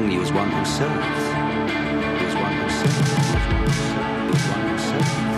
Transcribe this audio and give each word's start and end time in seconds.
among 0.00 0.12
you 0.12 0.22
as 0.22 0.32
one 0.32 0.50
who 0.50 0.64
serves. 0.64 0.88
One 2.34 2.52
who 2.54 2.70
serves. 2.70 3.20
One 4.48 4.68
who 4.68 4.78
serves. 4.78 5.36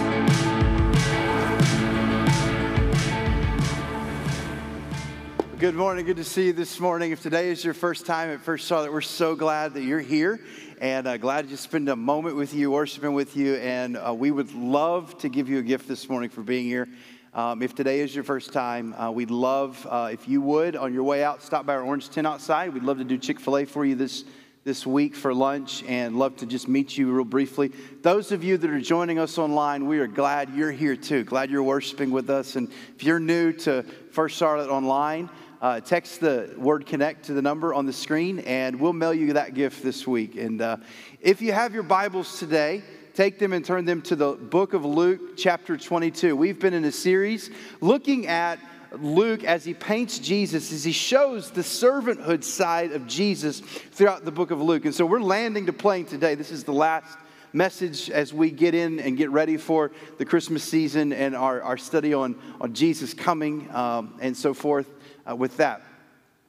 Good 5.59 5.75
morning. 5.75 6.07
Good 6.07 6.17
to 6.19 6.25
see 6.25 6.47
you 6.47 6.53
this 6.53 6.79
morning. 6.79 7.11
If 7.11 7.23
today 7.23 7.51
is 7.51 7.65
your 7.65 7.75
first 7.75 8.07
time 8.07 8.31
at 8.31 8.41
First 8.41 8.69
Charlotte, 8.69 8.93
we're 8.93 9.01
so 9.01 9.35
glad 9.35 9.75
that 9.75 9.83
you're 9.83 9.99
here 9.99 10.39
and 10.81 11.09
uh, 11.09 11.17
glad 11.17 11.49
to 11.49 11.57
spend 11.57 11.89
a 11.89 11.97
moment 11.97 12.37
with 12.37 12.55
you, 12.55 12.71
worshiping 12.71 13.15
with 13.15 13.37
you. 13.37 13.57
And 13.57 13.97
uh, 13.97 14.15
we 14.17 14.31
would 14.31 14.55
love 14.55 15.19
to 15.19 15.29
give 15.29 15.49
you 15.49 15.59
a 15.59 15.63
gift 15.63 15.89
this 15.89 16.09
morning 16.09 16.31
for 16.31 16.43
being 16.43 16.67
here. 16.67 16.87
Um, 17.35 17.63
if 17.63 17.75
today 17.75 18.01
is 18.01 18.15
your 18.15 18.25
first 18.25 18.53
time, 18.53 18.93
uh, 18.93 19.11
we'd 19.11 19.31
love 19.31 19.87
uh, 19.89 20.11
if 20.13 20.29
you 20.29 20.43
would, 20.43 20.77
on 20.77 20.93
your 20.93 21.03
way 21.03 21.25
out, 21.25 21.43
stop 21.43 21.65
by 21.65 21.75
our 21.75 21.83
orange 21.83 22.11
tent 22.11 22.27
outside. 22.27 22.75
We'd 22.75 22.83
love 22.83 22.99
to 22.99 23.05
do 23.05 23.17
Chick 23.17 23.41
fil 23.41 23.57
A 23.57 23.65
for 23.65 23.87
you 23.87 23.95
this, 23.95 24.25
this 24.65 24.87
week 24.87 25.17
for 25.17 25.35
lunch 25.35 25.83
and 25.89 26.17
love 26.17 26.37
to 26.37 26.47
just 26.47 26.69
meet 26.69 26.97
you 26.97 27.11
real 27.11 27.25
briefly. 27.25 27.73
Those 28.03 28.31
of 28.31 28.45
you 28.45 28.57
that 28.57 28.71
are 28.71 28.81
joining 28.81 29.19
us 29.19 29.37
online, 29.37 29.89
we 29.89 29.99
are 29.99 30.07
glad 30.07 30.51
you're 30.55 30.71
here 30.71 30.95
too. 30.95 31.25
Glad 31.25 31.51
you're 31.51 31.65
worshiping 31.65 32.13
with 32.13 32.31
us. 32.31 32.55
And 32.55 32.71
if 32.95 33.03
you're 33.03 33.19
new 33.19 33.53
to 33.55 33.83
First 34.13 34.37
Charlotte 34.37 34.71
Online, 34.71 35.29
uh, 35.61 35.81
text 35.81 36.21
the 36.21 36.55
word 36.57 36.87
connect 36.87 37.25
to 37.25 37.33
the 37.33 37.43
number 37.43 37.75
on 37.75 37.87
the 37.87 37.93
screen 37.93 38.39
and 38.41 38.79
we'll 38.79 38.93
mail 38.93 39.13
you 39.13 39.33
that 39.33 39.55
gift 39.55 39.83
this 39.83 40.07
week. 40.07 40.37
And 40.37 40.61
uh, 40.61 40.77
if 41.21 41.43
you 41.43 41.53
have 41.53 41.75
your 41.75 41.83
Bibles 41.83 42.39
today, 42.39 42.85
take 43.15 43.41
them 43.41 43.53
and 43.53 43.65
turn 43.65 43.85
them 43.85 44.01
to 44.03 44.15
the 44.15 44.33
book 44.33 44.75
of 44.75 44.85
Luke, 44.85 45.37
chapter 45.37 45.77
22. 45.77 46.37
We've 46.37 46.59
been 46.59 46.75
in 46.75 46.85
a 46.85 46.93
series 46.93 47.51
looking 47.81 48.29
at 48.29 48.61
Luke 48.99 49.45
as 49.45 49.65
he 49.65 49.75
paints 49.75 50.19
Jesus, 50.19 50.73
as 50.73 50.85
he 50.85 50.93
shows 50.93 51.51
the 51.51 51.63
servanthood 51.63 52.45
side 52.45 52.93
of 52.93 53.07
Jesus 53.07 53.61
throughout 53.61 54.25
the 54.25 54.33
book 54.33 54.51
of 54.51 54.61
Luke. 54.61 54.85
And 54.85 54.95
so 54.95 55.07
we're 55.07 55.21
landing 55.21 55.67
to 55.67 55.73
plane 55.73 56.05
today. 56.05 56.35
This 56.35 56.51
is 56.51 56.65
the 56.65 56.73
last 56.73 57.19
message 57.53 58.11
as 58.11 58.33
we 58.33 58.51
get 58.51 58.75
in 58.75 58.99
and 59.01 59.17
get 59.17 59.31
ready 59.31 59.57
for 59.57 59.93
the 60.19 60.25
Christmas 60.25 60.63
season 60.65 61.13
and 61.13 61.35
our, 61.37 61.63
our 61.63 61.77
study 61.77 62.15
on, 62.15 62.37
on 62.61 62.73
Jesus 62.73 63.15
coming 63.15 63.71
um, 63.75 64.15
and 64.21 64.37
so 64.37 64.55
forth 64.55 64.89
uh, 65.29 65.37
with 65.37 65.57
that. 65.59 65.83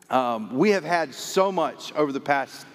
Um, 0.09 0.57
we 0.57 0.71
have 0.71 0.83
had 0.83 1.13
so 1.13 1.51
much 1.51 1.93
over 1.93 2.11
the 2.11 2.19
past 2.19 2.65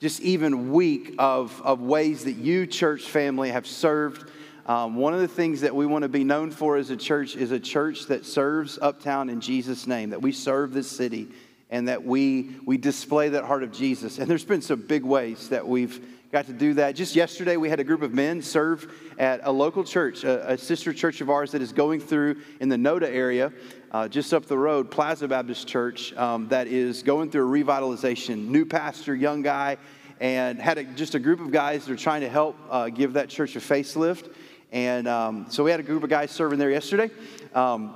just 0.00 0.20
even 0.20 0.72
week 0.72 1.14
of, 1.18 1.60
of 1.62 1.80
ways 1.80 2.24
that 2.24 2.32
you, 2.32 2.66
church 2.66 3.02
family, 3.02 3.50
have 3.50 3.66
served. 3.66 4.30
Um, 4.68 4.96
one 4.96 5.14
of 5.14 5.20
the 5.20 5.28
things 5.28 5.62
that 5.62 5.74
we 5.74 5.86
want 5.86 6.02
to 6.02 6.10
be 6.10 6.24
known 6.24 6.50
for 6.50 6.76
as 6.76 6.90
a 6.90 6.96
church 6.96 7.36
is 7.36 7.52
a 7.52 7.58
church 7.58 8.04
that 8.08 8.26
serves 8.26 8.78
Uptown 8.80 9.30
in 9.30 9.40
Jesus' 9.40 9.86
name, 9.86 10.10
that 10.10 10.20
we 10.20 10.30
serve 10.30 10.74
this 10.74 10.90
city 10.90 11.28
and 11.70 11.88
that 11.88 12.04
we, 12.04 12.50
we 12.66 12.76
display 12.76 13.30
that 13.30 13.44
heart 13.44 13.62
of 13.62 13.72
Jesus. 13.72 14.18
And 14.18 14.28
there's 14.28 14.44
been 14.44 14.60
some 14.60 14.82
big 14.82 15.04
ways 15.04 15.48
that 15.48 15.66
we've 15.66 16.04
got 16.30 16.46
to 16.46 16.52
do 16.52 16.74
that. 16.74 16.96
Just 16.96 17.16
yesterday, 17.16 17.56
we 17.56 17.70
had 17.70 17.80
a 17.80 17.84
group 17.84 18.02
of 18.02 18.12
men 18.12 18.42
serve 18.42 18.92
at 19.18 19.40
a 19.42 19.50
local 19.50 19.84
church, 19.84 20.22
a, 20.24 20.52
a 20.52 20.58
sister 20.58 20.92
church 20.92 21.22
of 21.22 21.30
ours 21.30 21.52
that 21.52 21.62
is 21.62 21.72
going 21.72 21.98
through 21.98 22.36
in 22.60 22.68
the 22.68 22.76
Noda 22.76 23.08
area, 23.08 23.50
uh, 23.90 24.06
just 24.06 24.34
up 24.34 24.44
the 24.44 24.58
road, 24.58 24.90
Plaza 24.90 25.28
Baptist 25.28 25.66
Church, 25.66 26.12
um, 26.12 26.46
that 26.48 26.66
is 26.66 27.02
going 27.02 27.30
through 27.30 27.48
a 27.48 27.64
revitalization. 27.64 28.48
New 28.48 28.66
pastor, 28.66 29.14
young 29.14 29.40
guy, 29.40 29.78
and 30.20 30.60
had 30.60 30.76
a, 30.76 30.84
just 30.84 31.14
a 31.14 31.18
group 31.18 31.40
of 31.40 31.50
guys 31.52 31.86
that 31.86 31.92
are 31.92 31.96
trying 31.96 32.20
to 32.20 32.28
help 32.28 32.54
uh, 32.68 32.90
give 32.90 33.14
that 33.14 33.30
church 33.30 33.56
a 33.56 33.60
facelift. 33.60 34.30
And 34.72 35.08
um, 35.08 35.46
so 35.48 35.64
we 35.64 35.70
had 35.70 35.80
a 35.80 35.84
group 35.84 36.02
of 36.02 36.10
guys 36.10 36.30
serving 36.30 36.58
there 36.58 36.70
yesterday. 36.70 37.10
Um, 37.54 37.94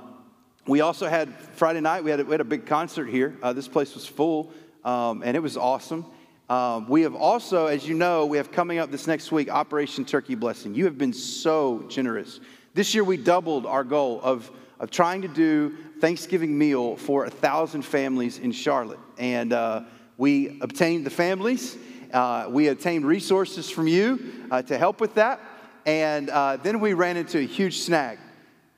we 0.65 0.81
also 0.81 1.07
had 1.07 1.33
Friday 1.55 1.81
night, 1.81 2.03
we 2.03 2.09
had 2.11 2.21
a, 2.21 2.25
we 2.25 2.31
had 2.31 2.41
a 2.41 2.45
big 2.45 2.65
concert 2.65 3.05
here. 3.07 3.37
Uh, 3.43 3.53
this 3.53 3.67
place 3.67 3.93
was 3.93 4.07
full, 4.07 4.51
um, 4.83 5.21
and 5.23 5.35
it 5.35 5.41
was 5.41 5.57
awesome. 5.57 6.05
Um, 6.49 6.87
we 6.87 7.01
have 7.01 7.15
also, 7.15 7.67
as 7.67 7.87
you 7.87 7.95
know, 7.95 8.25
we 8.25 8.37
have 8.37 8.51
coming 8.51 8.79
up 8.79 8.91
this 8.91 9.07
next 9.07 9.31
week 9.31 9.49
Operation 9.49 10.05
Turkey 10.05 10.35
Blessing. 10.35 10.73
You 10.73 10.85
have 10.85 10.97
been 10.97 11.13
so 11.13 11.85
generous. 11.89 12.39
This 12.73 12.93
year 12.93 13.03
we 13.03 13.17
doubled 13.17 13.65
our 13.65 13.83
goal 13.83 14.19
of, 14.23 14.51
of 14.79 14.89
trying 14.89 15.21
to 15.21 15.27
do 15.27 15.75
Thanksgiving 15.99 16.57
meal 16.57 16.95
for 16.97 17.25
a 17.25 17.29
thousand 17.29 17.83
families 17.83 18.39
in 18.39 18.51
Charlotte. 18.51 18.99
And 19.17 19.53
uh, 19.53 19.83
we 20.17 20.59
obtained 20.61 21.05
the 21.05 21.09
families. 21.09 21.77
Uh, 22.11 22.47
we 22.49 22.67
obtained 22.67 23.05
resources 23.05 23.69
from 23.69 23.87
you 23.87 24.47
uh, 24.51 24.61
to 24.63 24.77
help 24.77 24.99
with 24.99 25.15
that. 25.15 25.39
And 25.85 26.29
uh, 26.29 26.57
then 26.57 26.79
we 26.79 26.93
ran 26.93 27.17
into 27.17 27.39
a 27.39 27.45
huge 27.45 27.79
snag. 27.79 28.19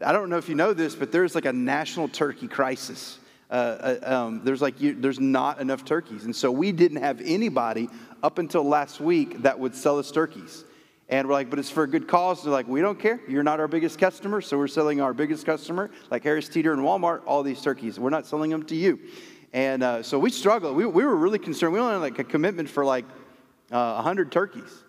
I 0.02 0.12
don't 0.12 0.30
know 0.30 0.38
if 0.38 0.50
you 0.50 0.56
know 0.56 0.74
this, 0.74 0.96
but 0.96 1.12
there's 1.12 1.36
like 1.36 1.46
a 1.46 1.54
national 1.54 2.10
turkey 2.10 2.48
crisis. 2.48 3.20
Uh, 3.50 3.54
uh, 3.54 4.14
um, 4.14 4.42
there's 4.44 4.62
like 4.62 4.82
you, 4.82 4.94
there's 4.94 5.20
not 5.20 5.62
enough 5.62 5.86
turkeys, 5.86 6.26
and 6.26 6.36
so 6.36 6.52
we 6.52 6.72
didn't 6.72 6.98
have 6.98 7.22
anybody 7.22 7.88
up 8.24 8.40
until 8.40 8.64
last 8.64 9.00
week 9.00 9.44
that 9.44 9.60
would 9.60 9.76
sell 9.76 10.00
us 10.00 10.12
turkeys. 10.12 10.66
And 11.08 11.28
we're 11.28 11.36
like, 11.36 11.52
but 11.52 11.60
it's 11.60 11.70
for 11.70 11.84
a 11.84 11.88
good 11.88 12.08
cause. 12.08 12.44
They're 12.44 12.52
like, 12.52 12.68
we 12.68 12.82
don't 12.82 13.00
care. 13.00 13.22
You're 13.28 13.44
not 13.44 13.60
our 13.60 13.68
biggest 13.68 14.00
customer, 14.00 14.42
so 14.42 14.58
we're 14.58 14.68
selling 14.68 15.00
our 15.00 15.14
biggest 15.14 15.46
customer, 15.46 15.92
like 16.10 16.24
Harris 16.24 16.50
Teeter 16.50 16.74
and 16.74 16.82
Walmart, 16.82 17.22
all 17.28 17.44
these 17.44 17.62
turkeys. 17.62 18.00
We're 18.00 18.10
not 18.10 18.26
selling 18.26 18.50
them 18.50 18.66
to 18.66 18.76
you. 18.76 19.00
And 19.54 19.84
uh, 19.84 20.04
so 20.04 20.18
we 20.18 20.32
struggled. 20.32 20.76
We, 20.76 20.88
we 20.88 21.06
were 21.06 21.16
really 21.16 21.38
concerned. 21.38 21.74
We 21.74 21.80
only 21.80 21.94
had 21.94 22.02
like 22.02 22.18
a 22.18 22.24
commitment 22.24 22.68
for 22.68 22.84
like 22.84 23.06
uh, 23.72 23.94
100 23.94 24.32
turkeys. 24.32 24.84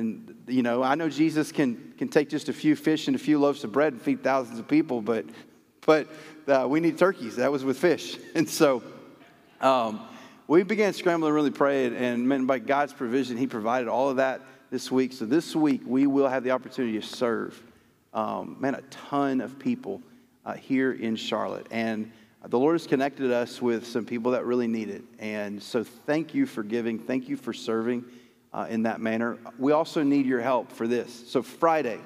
And, 0.00 0.34
you 0.48 0.62
know, 0.62 0.82
I 0.82 0.94
know 0.94 1.10
Jesus 1.10 1.52
can, 1.52 1.92
can 1.98 2.08
take 2.08 2.30
just 2.30 2.48
a 2.48 2.54
few 2.54 2.74
fish 2.74 3.06
and 3.06 3.14
a 3.14 3.18
few 3.18 3.38
loaves 3.38 3.64
of 3.64 3.72
bread 3.72 3.92
and 3.92 4.00
feed 4.00 4.24
thousands 4.24 4.58
of 4.58 4.66
people, 4.66 5.02
but, 5.02 5.26
but 5.82 6.08
uh, 6.48 6.66
we 6.66 6.80
need 6.80 6.96
turkeys. 6.96 7.36
That 7.36 7.52
was 7.52 7.64
with 7.64 7.78
fish. 7.78 8.16
And 8.34 8.48
so 8.48 8.82
um, 9.60 10.00
we 10.48 10.62
began 10.62 10.94
scrambling 10.94 11.34
really 11.34 11.50
praying, 11.50 11.94
and 11.94 12.26
man, 12.26 12.46
by 12.46 12.60
God's 12.60 12.94
provision, 12.94 13.36
He 13.36 13.46
provided 13.46 13.88
all 13.88 14.08
of 14.08 14.16
that 14.16 14.40
this 14.70 14.90
week. 14.90 15.12
So 15.12 15.26
this 15.26 15.54
week, 15.54 15.82
we 15.84 16.06
will 16.06 16.28
have 16.28 16.44
the 16.44 16.52
opportunity 16.52 16.98
to 16.98 17.06
serve, 17.06 17.62
um, 18.14 18.56
man, 18.58 18.74
a 18.76 18.82
ton 18.90 19.42
of 19.42 19.58
people 19.58 20.00
uh, 20.46 20.54
here 20.54 20.92
in 20.92 21.14
Charlotte. 21.14 21.66
And 21.70 22.10
the 22.46 22.58
Lord 22.58 22.72
has 22.72 22.86
connected 22.86 23.30
us 23.30 23.60
with 23.60 23.86
some 23.86 24.06
people 24.06 24.32
that 24.32 24.46
really 24.46 24.66
need 24.66 24.88
it. 24.88 25.04
And 25.18 25.62
so 25.62 25.84
thank 25.84 26.32
you 26.32 26.46
for 26.46 26.62
giving. 26.62 26.98
Thank 26.98 27.28
you 27.28 27.36
for 27.36 27.52
serving 27.52 28.06
uh, 28.52 28.66
in 28.68 28.82
that 28.82 29.00
manner. 29.00 29.38
We 29.58 29.72
also 29.72 30.02
need 30.02 30.26
your 30.26 30.40
help 30.40 30.72
for 30.72 30.86
this. 30.86 31.28
So, 31.28 31.42
Friday, 31.42 32.00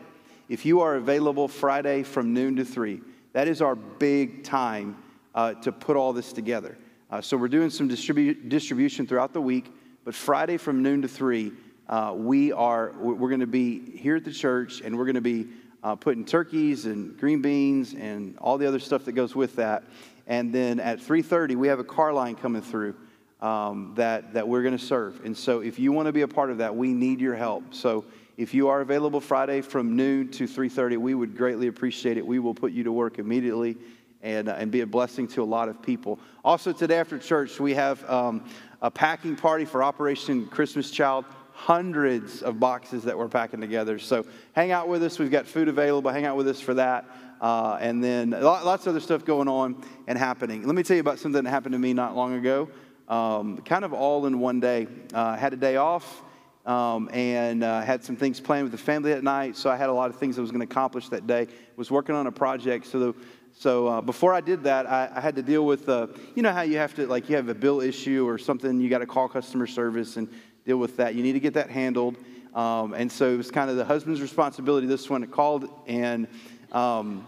if 0.48 0.66
you 0.66 0.80
are 0.80 0.96
available 0.96 1.48
Friday 1.48 2.02
from 2.02 2.34
noon 2.34 2.56
to 2.56 2.64
3, 2.64 3.00
that 3.32 3.48
is 3.48 3.62
our 3.62 3.74
big 3.74 4.44
time 4.44 4.96
uh, 5.34 5.54
to 5.54 5.72
put 5.72 5.96
all 5.96 6.12
this 6.12 6.32
together. 6.32 6.76
Uh, 7.10 7.20
so, 7.20 7.36
we're 7.36 7.48
doing 7.48 7.70
some 7.70 7.88
distribu- 7.88 8.48
distribution 8.48 9.06
throughout 9.06 9.32
the 9.32 9.40
week, 9.40 9.72
but 10.04 10.14
Friday 10.14 10.56
from 10.56 10.82
noon 10.82 11.02
to 11.02 11.08
3, 11.08 11.52
uh, 11.88 12.14
we 12.16 12.52
are, 12.52 12.92
we're 12.98 13.28
going 13.28 13.40
to 13.40 13.46
be 13.46 13.96
here 13.96 14.16
at 14.16 14.24
the 14.24 14.32
church 14.32 14.80
and 14.80 14.96
we're 14.96 15.04
going 15.04 15.14
to 15.16 15.20
be 15.20 15.48
uh, 15.82 15.94
putting 15.94 16.24
turkeys 16.24 16.86
and 16.86 17.18
green 17.18 17.42
beans 17.42 17.92
and 17.92 18.38
all 18.38 18.56
the 18.56 18.66
other 18.66 18.78
stuff 18.78 19.04
that 19.04 19.12
goes 19.12 19.34
with 19.34 19.56
that. 19.56 19.84
And 20.26 20.52
then 20.52 20.80
at 20.80 20.98
3:30, 20.98 21.56
we 21.56 21.68
have 21.68 21.78
a 21.78 21.84
car 21.84 22.12
line 22.12 22.34
coming 22.36 22.62
through 22.62 22.96
um, 23.40 23.92
that, 23.96 24.34
that 24.34 24.48
we're 24.48 24.62
going 24.62 24.76
to 24.76 24.84
serve. 24.84 25.24
And 25.24 25.36
so 25.36 25.60
if 25.60 25.78
you 25.78 25.92
want 25.92 26.06
to 26.06 26.12
be 26.12 26.22
a 26.22 26.28
part 26.28 26.50
of 26.50 26.58
that, 26.58 26.74
we 26.74 26.92
need 26.92 27.20
your 27.20 27.34
help. 27.34 27.74
So 27.74 28.04
if 28.36 28.54
you 28.54 28.68
are 28.68 28.80
available 28.80 29.20
Friday 29.20 29.60
from 29.60 29.96
noon 29.96 30.30
to 30.32 30.44
3.30, 30.44 30.98
we 30.98 31.14
would 31.14 31.36
greatly 31.36 31.68
appreciate 31.68 32.16
it. 32.16 32.26
We 32.26 32.38
will 32.38 32.54
put 32.54 32.72
you 32.72 32.84
to 32.84 32.92
work 32.92 33.18
immediately 33.18 33.76
and, 34.22 34.48
uh, 34.48 34.56
and 34.58 34.70
be 34.70 34.80
a 34.80 34.86
blessing 34.86 35.28
to 35.28 35.42
a 35.42 35.44
lot 35.44 35.68
of 35.68 35.80
people. 35.82 36.18
Also 36.44 36.72
today 36.72 36.98
after 36.98 37.18
church, 37.18 37.60
we 37.60 37.74
have 37.74 38.08
um, 38.10 38.44
a 38.82 38.90
packing 38.90 39.36
party 39.36 39.64
for 39.64 39.82
Operation 39.82 40.46
Christmas 40.46 40.90
Child 40.90 41.26
hundreds 41.52 42.42
of 42.42 42.58
boxes 42.58 43.04
that 43.04 43.16
we're 43.16 43.28
packing 43.28 43.60
together. 43.60 43.98
So 43.98 44.26
hang 44.54 44.72
out 44.72 44.88
with 44.88 45.04
us. 45.04 45.18
We've 45.18 45.30
got 45.30 45.46
food 45.46 45.68
available. 45.68 46.10
Hang 46.10 46.24
out 46.24 46.36
with 46.36 46.48
us 46.48 46.60
for 46.60 46.74
that. 46.74 47.04
Uh, 47.40 47.78
and 47.80 48.02
then 48.02 48.30
lots 48.30 48.86
of 48.86 48.90
other 48.90 49.00
stuff 49.00 49.24
going 49.24 49.48
on 49.48 49.84
and 50.06 50.18
happening. 50.18 50.66
Let 50.66 50.74
me 50.74 50.82
tell 50.82 50.96
you 50.96 51.00
about 51.00 51.18
something 51.18 51.44
that 51.44 51.50
happened 51.50 51.74
to 51.74 51.78
me 51.78 51.92
not 51.92 52.16
long 52.16 52.34
ago 52.34 52.68
um, 53.08 53.58
kind 53.58 53.84
of 53.84 53.92
all 53.92 54.26
in 54.26 54.40
one 54.40 54.60
day. 54.60 54.86
Uh, 55.12 55.36
had 55.36 55.52
a 55.52 55.56
day 55.56 55.76
off 55.76 56.22
um, 56.66 57.10
and 57.12 57.62
uh, 57.62 57.82
had 57.82 58.02
some 58.02 58.16
things 58.16 58.40
planned 58.40 58.64
with 58.64 58.72
the 58.72 58.78
family 58.78 59.12
that 59.12 59.22
night, 59.22 59.56
so 59.56 59.70
I 59.70 59.76
had 59.76 59.90
a 59.90 59.92
lot 59.92 60.10
of 60.10 60.16
things 60.16 60.38
I 60.38 60.40
was 60.40 60.50
going 60.50 60.66
to 60.66 60.70
accomplish 60.70 61.08
that 61.10 61.26
day. 61.26 61.48
Was 61.76 61.90
working 61.90 62.14
on 62.14 62.26
a 62.26 62.32
project, 62.32 62.86
so 62.86 62.98
the, 62.98 63.14
so 63.52 63.86
uh, 63.86 64.00
before 64.00 64.32
I 64.32 64.40
did 64.40 64.64
that, 64.64 64.86
I, 64.86 65.10
I 65.14 65.20
had 65.20 65.36
to 65.36 65.42
deal 65.42 65.66
with 65.66 65.88
uh, 65.88 66.06
you 66.34 66.42
know 66.42 66.52
how 66.52 66.62
you 66.62 66.78
have 66.78 66.94
to 66.94 67.06
like 67.06 67.28
you 67.28 67.36
have 67.36 67.48
a 67.48 67.54
bill 67.54 67.80
issue 67.80 68.26
or 68.26 68.38
something, 68.38 68.80
you 68.80 68.88
got 68.88 68.98
to 68.98 69.06
call 69.06 69.28
customer 69.28 69.66
service 69.66 70.16
and 70.16 70.28
deal 70.64 70.78
with 70.78 70.96
that. 70.96 71.14
You 71.14 71.22
need 71.22 71.34
to 71.34 71.40
get 71.40 71.54
that 71.54 71.68
handled, 71.68 72.16
um, 72.54 72.94
and 72.94 73.12
so 73.12 73.30
it 73.30 73.36
was 73.36 73.50
kind 73.50 73.68
of 73.70 73.76
the 73.76 73.84
husband's 73.84 74.22
responsibility. 74.22 74.86
This 74.86 75.08
one 75.10 75.26
called 75.26 75.68
and. 75.86 76.28
Um, 76.72 77.26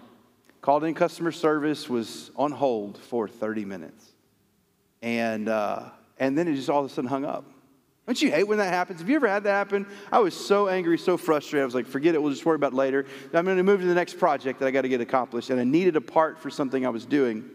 called 0.60 0.82
in 0.82 0.94
customer 0.94 1.30
service 1.30 1.88
was 1.88 2.32
on 2.34 2.50
hold 2.50 2.98
for 2.98 3.28
30 3.28 3.64
minutes 3.64 4.15
and, 5.06 5.48
uh, 5.48 5.84
and 6.18 6.36
then 6.36 6.48
it 6.48 6.56
just 6.56 6.68
all 6.68 6.84
of 6.84 6.90
a 6.90 6.92
sudden 6.92 7.08
hung 7.08 7.24
up. 7.24 7.44
Don't 8.06 8.20
you 8.20 8.30
hate 8.30 8.42
when 8.42 8.58
that 8.58 8.72
happens? 8.72 8.98
Have 8.98 9.08
you 9.08 9.14
ever 9.14 9.28
had 9.28 9.44
that 9.44 9.52
happen? 9.52 9.86
I 10.10 10.18
was 10.18 10.34
so 10.34 10.66
angry, 10.66 10.98
so 10.98 11.16
frustrated. 11.16 11.62
I 11.62 11.64
was 11.64 11.76
like, 11.76 11.86
forget 11.86 12.16
it, 12.16 12.22
we'll 12.22 12.32
just 12.32 12.44
worry 12.44 12.56
about 12.56 12.74
later. 12.74 13.06
I'm 13.32 13.44
going 13.44 13.56
to 13.56 13.62
move 13.62 13.80
to 13.80 13.86
the 13.86 13.94
next 13.94 14.18
project 14.18 14.58
that 14.58 14.66
I 14.66 14.72
got 14.72 14.82
to 14.82 14.88
get 14.88 15.00
accomplished. 15.00 15.50
And 15.50 15.60
I 15.60 15.64
needed 15.64 15.94
a 15.94 16.00
part 16.00 16.40
for 16.40 16.50
something 16.50 16.84
I 16.84 16.88
was 16.88 17.06
doing. 17.06 17.48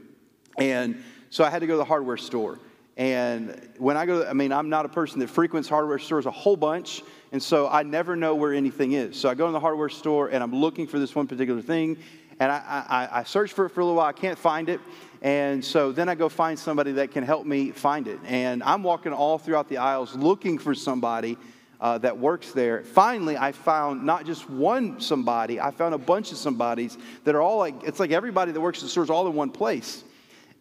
And 0.57 1.03
so 1.29 1.43
I 1.43 1.49
had 1.49 1.59
to 1.59 1.67
go 1.67 1.73
to 1.73 1.77
the 1.77 1.85
hardware 1.85 2.15
store. 2.15 2.57
And 2.95 3.69
when 3.77 3.97
I 3.97 4.05
go, 4.05 4.25
I 4.25 4.31
mean, 4.31 4.53
I'm 4.53 4.69
not 4.69 4.85
a 4.85 4.89
person 4.89 5.19
that 5.19 5.29
frequents 5.29 5.67
hardware 5.67 5.99
stores 5.99 6.25
a 6.25 6.31
whole 6.31 6.57
bunch, 6.57 7.03
and 7.33 7.43
so 7.43 7.67
I 7.67 7.83
never 7.83 8.15
know 8.15 8.35
where 8.35 8.53
anything 8.53 8.93
is. 8.93 9.17
So 9.17 9.27
I 9.27 9.33
go 9.33 9.47
in 9.47 9.53
the 9.53 9.59
hardware 9.59 9.89
store 9.89 10.27
and 10.27 10.43
I'm 10.43 10.55
looking 10.55 10.87
for 10.87 10.99
this 10.99 11.15
one 11.15 11.27
particular 11.27 11.61
thing, 11.61 11.97
and 12.39 12.51
I, 12.51 12.85
I, 13.11 13.19
I 13.19 13.23
search 13.23 13.53
for 13.53 13.65
it 13.65 13.69
for 13.69 13.79
a 13.81 13.85
little 13.85 13.97
while. 13.97 14.07
I 14.07 14.13
can't 14.13 14.37
find 14.37 14.69
it. 14.69 14.79
And 15.21 15.63
so 15.63 15.91
then 15.91 16.09
I 16.09 16.15
go 16.15 16.29
find 16.29 16.57
somebody 16.57 16.93
that 16.93 17.11
can 17.11 17.23
help 17.23 17.45
me 17.45 17.71
find 17.71 18.07
it. 18.07 18.19
And 18.25 18.63
I'm 18.63 18.81
walking 18.81 19.13
all 19.13 19.37
throughout 19.37 19.69
the 19.69 19.77
aisles 19.77 20.15
looking 20.15 20.57
for 20.57 20.73
somebody 20.73 21.37
uh, 21.79 21.97
that 21.99 22.17
works 22.17 22.51
there. 22.51 22.83
Finally, 22.83 23.37
I 23.37 23.51
found 23.51 24.03
not 24.03 24.25
just 24.25 24.49
one 24.49 24.99
somebody, 24.99 25.59
I 25.59 25.71
found 25.71 25.93
a 25.93 25.99
bunch 25.99 26.31
of 26.31 26.37
somebodies 26.37 26.97
that 27.23 27.35
are 27.35 27.41
all 27.41 27.57
like, 27.57 27.75
it's 27.83 27.99
like 27.99 28.11
everybody 28.11 28.51
that 28.51 28.61
works 28.61 28.79
in 28.79 28.85
the 28.85 28.89
stores 28.89 29.09
all 29.09 29.27
in 29.27 29.33
one 29.33 29.49
place. 29.49 30.03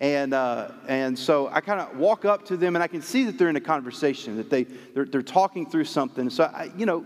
And, 0.01 0.33
uh, 0.33 0.73
and 0.89 1.19
so 1.19 1.49
I 1.49 1.61
kind 1.61 1.79
of 1.79 1.99
walk 1.99 2.25
up 2.25 2.47
to 2.47 2.57
them 2.57 2.75
and 2.75 2.83
I 2.83 2.87
can 2.87 3.03
see 3.03 3.25
that 3.25 3.37
they're 3.39 3.51
in 3.51 3.57
a 3.57 3.61
conversation, 3.61 4.37
that 4.39 4.49
they, 4.49 4.65
they're, 4.65 5.05
they're 5.05 5.21
talking 5.23 5.69
through 5.69 5.85
something. 5.85 6.31
So, 6.31 6.45
I, 6.45 6.71
you 6.77 6.87
know, 6.87 7.05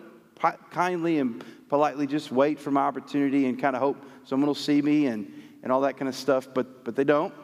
kindly 0.71 1.19
and 1.19 1.45
politely 1.69 2.07
just 2.07 2.31
wait 2.31 2.61
for 2.61 2.71
my 2.71 2.83
opportunity 2.83 3.47
and 3.47 3.61
kind 3.61 3.75
of 3.75 3.83
hope 3.83 3.97
someone 4.25 4.47
will 4.47 4.55
see 4.55 4.81
me 4.81 5.07
and, 5.07 5.33
and 5.65 5.73
all 5.73 5.81
that 5.81 5.97
kind 5.97 6.09
of 6.09 6.15
stuff, 6.15 6.49
but, 6.55 6.85
but 6.85 6.95
they 6.95 7.05
don't. 7.05 7.35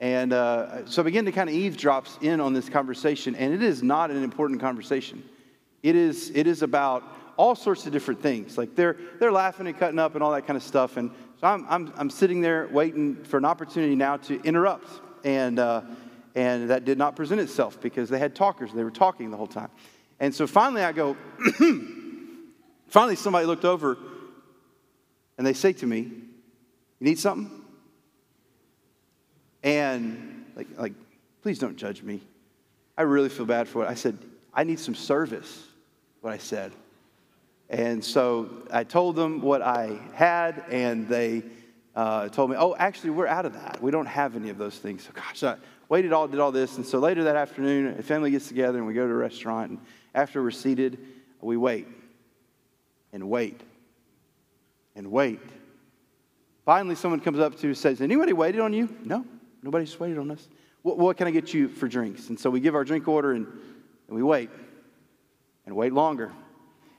And 0.00 0.32
uh, 0.32 0.86
so 0.86 1.02
I 1.02 1.04
begin 1.04 1.24
to 1.24 1.32
kind 1.32 1.48
of 1.48 1.56
eavesdrops 1.56 2.22
in 2.22 2.40
on 2.40 2.52
this 2.52 2.68
conversation, 2.68 3.34
and 3.34 3.52
it 3.52 3.62
is 3.62 3.82
not 3.82 4.10
an 4.10 4.22
important 4.22 4.60
conversation. 4.60 5.22
It 5.82 5.96
is, 5.96 6.30
it 6.34 6.46
is 6.46 6.62
about 6.62 7.02
all 7.36 7.54
sorts 7.54 7.86
of 7.86 7.92
different 7.92 8.20
things. 8.20 8.58
Like 8.58 8.74
they're, 8.74 8.96
they're 9.18 9.32
laughing 9.32 9.66
and 9.66 9.78
cutting 9.78 9.98
up 9.98 10.14
and 10.14 10.22
all 10.22 10.32
that 10.32 10.46
kind 10.46 10.56
of 10.56 10.62
stuff. 10.62 10.96
And 10.96 11.10
so 11.40 11.46
I'm, 11.46 11.66
I'm, 11.68 11.92
I'm 11.96 12.10
sitting 12.10 12.40
there 12.40 12.68
waiting 12.70 13.22
for 13.24 13.38
an 13.38 13.44
opportunity 13.44 13.94
now 13.94 14.16
to 14.18 14.40
interrupt. 14.42 14.88
And, 15.24 15.58
uh, 15.58 15.82
and 16.34 16.70
that 16.70 16.84
did 16.84 16.98
not 16.98 17.16
present 17.16 17.40
itself 17.40 17.80
because 17.80 18.08
they 18.08 18.18
had 18.18 18.34
talkers. 18.34 18.72
They 18.72 18.84
were 18.84 18.90
talking 18.90 19.30
the 19.30 19.36
whole 19.36 19.46
time. 19.46 19.70
And 20.20 20.34
so 20.34 20.46
finally 20.46 20.82
I 20.82 20.92
go, 20.92 21.16
finally 22.88 23.16
somebody 23.16 23.46
looked 23.46 23.64
over 23.64 23.96
and 25.36 25.46
they 25.46 25.54
say 25.54 25.72
to 25.74 25.86
me, 25.86 25.98
You 25.98 26.04
need 27.00 27.18
something? 27.20 27.57
And 29.62 30.44
like, 30.56 30.66
like, 30.76 30.92
please 31.42 31.58
don't 31.58 31.76
judge 31.76 32.02
me. 32.02 32.20
I 32.96 33.02
really 33.02 33.28
feel 33.28 33.46
bad 33.46 33.68
for 33.68 33.84
it. 33.84 33.88
I 33.88 33.94
said, 33.94 34.18
I 34.52 34.64
need 34.64 34.80
some 34.80 34.94
service, 34.94 35.64
what 36.20 36.32
I 36.32 36.38
said. 36.38 36.72
And 37.70 38.02
so 38.02 38.48
I 38.72 38.84
told 38.84 39.14
them 39.14 39.40
what 39.40 39.62
I 39.62 39.98
had, 40.14 40.64
and 40.70 41.06
they 41.06 41.42
uh, 41.94 42.28
told 42.28 42.50
me, 42.50 42.56
oh, 42.58 42.74
actually, 42.78 43.10
we're 43.10 43.26
out 43.26 43.44
of 43.44 43.52
that. 43.54 43.82
We 43.82 43.90
don't 43.90 44.06
have 44.06 44.36
any 44.36 44.50
of 44.50 44.58
those 44.58 44.76
things. 44.78 45.04
So, 45.04 45.10
gosh, 45.12 45.42
I 45.42 45.56
waited 45.88 46.12
all, 46.12 46.28
did 46.28 46.40
all 46.40 46.52
this. 46.52 46.76
And 46.76 46.86
so 46.86 46.98
later 46.98 47.24
that 47.24 47.36
afternoon, 47.36 47.98
a 47.98 48.02
family 48.02 48.30
gets 48.30 48.48
together 48.48 48.78
and 48.78 48.86
we 48.86 48.94
go 48.94 49.06
to 49.06 49.12
a 49.12 49.16
restaurant. 49.16 49.70
And 49.70 49.80
after 50.14 50.42
we're 50.42 50.50
seated, 50.50 50.98
we 51.40 51.56
wait 51.56 51.86
and 53.12 53.28
wait 53.28 53.60
and 54.94 55.10
wait. 55.10 55.40
Finally, 56.64 56.94
someone 56.96 57.20
comes 57.20 57.38
up 57.38 57.52
to 57.52 57.58
us 57.58 57.64
and 57.64 57.76
says, 57.76 58.00
Anybody 58.00 58.32
waited 58.32 58.60
on 58.60 58.72
you? 58.72 58.94
No. 59.04 59.24
Nobody's 59.62 59.98
waited 59.98 60.18
on 60.18 60.30
us. 60.30 60.48
What, 60.82 60.98
what, 60.98 61.16
can 61.16 61.26
I 61.26 61.30
get 61.30 61.52
you 61.52 61.68
for 61.68 61.88
drinks? 61.88 62.28
And 62.28 62.38
so 62.38 62.50
we 62.50 62.60
give 62.60 62.74
our 62.74 62.84
drink 62.84 63.08
order 63.08 63.32
and, 63.32 63.46
and 63.46 64.16
we 64.16 64.22
wait 64.22 64.50
and 65.66 65.74
wait 65.74 65.92
longer 65.92 66.32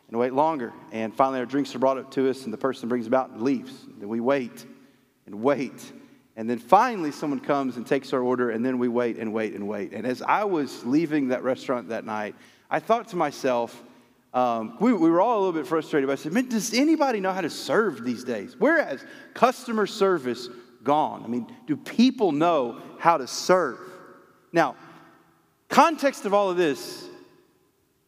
and 0.09 0.19
wait 0.19 0.33
longer. 0.33 0.73
And 0.91 1.15
finally, 1.15 1.39
our 1.39 1.45
drinks 1.45 1.73
are 1.75 1.79
brought 1.79 1.97
up 1.97 2.11
to 2.11 2.29
us, 2.29 2.43
and 2.43 2.53
the 2.53 2.57
person 2.57 2.89
brings 2.89 3.05
them 3.05 3.13
out 3.13 3.29
and 3.29 3.41
leaves. 3.41 3.85
And 3.99 4.09
we 4.09 4.19
wait 4.19 4.65
and 5.25 5.41
wait. 5.41 5.91
And 6.35 6.49
then 6.49 6.57
finally, 6.57 7.11
someone 7.11 7.39
comes 7.39 7.77
and 7.77 7.85
takes 7.85 8.11
our 8.13 8.21
order, 8.21 8.49
and 8.49 8.65
then 8.65 8.79
we 8.79 8.87
wait 8.87 9.17
and 9.17 9.33
wait 9.33 9.53
and 9.53 9.67
wait. 9.67 9.93
And 9.93 10.05
as 10.05 10.21
I 10.21 10.43
was 10.45 10.85
leaving 10.85 11.29
that 11.29 11.43
restaurant 11.43 11.89
that 11.89 12.05
night, 12.05 12.35
I 12.69 12.79
thought 12.79 13.09
to 13.09 13.15
myself, 13.15 13.83
um, 14.33 14.77
we, 14.79 14.93
we, 14.93 15.09
were 15.09 15.21
all 15.21 15.37
a 15.37 15.41
little 15.41 15.53
bit 15.53 15.67
frustrated. 15.67 16.07
But 16.07 16.13
I 16.13 16.21
said, 16.21 16.33
man, 16.33 16.49
does 16.49 16.73
anybody 16.73 17.19
know 17.19 17.31
how 17.31 17.41
to 17.41 17.49
serve 17.49 18.03
these 18.03 18.23
days? 18.23 18.55
Whereas 18.57 19.03
customer 19.33 19.87
service 19.87 20.49
gone. 20.83 21.23
I 21.23 21.27
mean, 21.27 21.47
do 21.67 21.77
people 21.77 22.31
know 22.31 22.81
how 22.97 23.17
to 23.17 23.27
serve? 23.27 23.79
Now, 24.51 24.75
context 25.67 26.25
of 26.25 26.33
all 26.33 26.49
of 26.49 26.57
this 26.57 27.07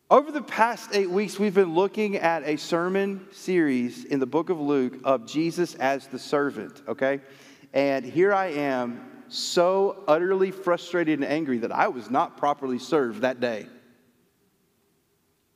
over 0.10 0.32
the 0.32 0.42
past 0.42 0.90
eight 0.94 1.10
weeks, 1.10 1.40
we've 1.40 1.54
been 1.54 1.74
looking 1.74 2.18
at 2.18 2.44
a 2.44 2.58
sermon 2.58 3.26
series 3.32 4.04
in 4.04 4.20
the 4.20 4.26
book 4.26 4.50
of 4.50 4.60
Luke 4.60 4.96
of 5.06 5.26
Jesus 5.26 5.76
as 5.76 6.08
the 6.08 6.20
servant, 6.20 6.82
okay? 6.88 7.22
And 7.74 8.04
here 8.04 8.34
I 8.34 8.48
am, 8.48 9.08
so 9.30 10.04
utterly 10.10 10.52
frustrated 10.52 11.20
and 11.20 11.26
angry 11.26 11.60
that 11.60 11.72
I 11.72 11.88
was 11.88 12.12
not 12.12 12.36
properly 12.36 12.78
served 12.78 13.22
that 13.22 13.40
day. 13.40 13.68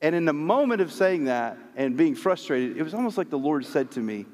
And 0.01 0.15
in 0.15 0.23
the 0.23 0.33
moment 0.33 0.81
of 0.81 0.93
saying 0.93 1.25
that 1.25 1.57
and 1.75 1.97
being 1.97 2.15
frustrated, 2.15 2.77
it 2.77 2.83
was 2.83 2.93
almost 2.93 3.17
like 3.17 3.29
the 3.29 3.37
Lord 3.37 3.65
said 3.65 3.91
to 3.91 3.99
me, 3.99 4.25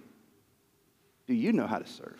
Do 1.27 1.33
you 1.33 1.51
know 1.51 1.65
how 1.65 1.79
to 1.79 1.87
serve? 1.87 2.19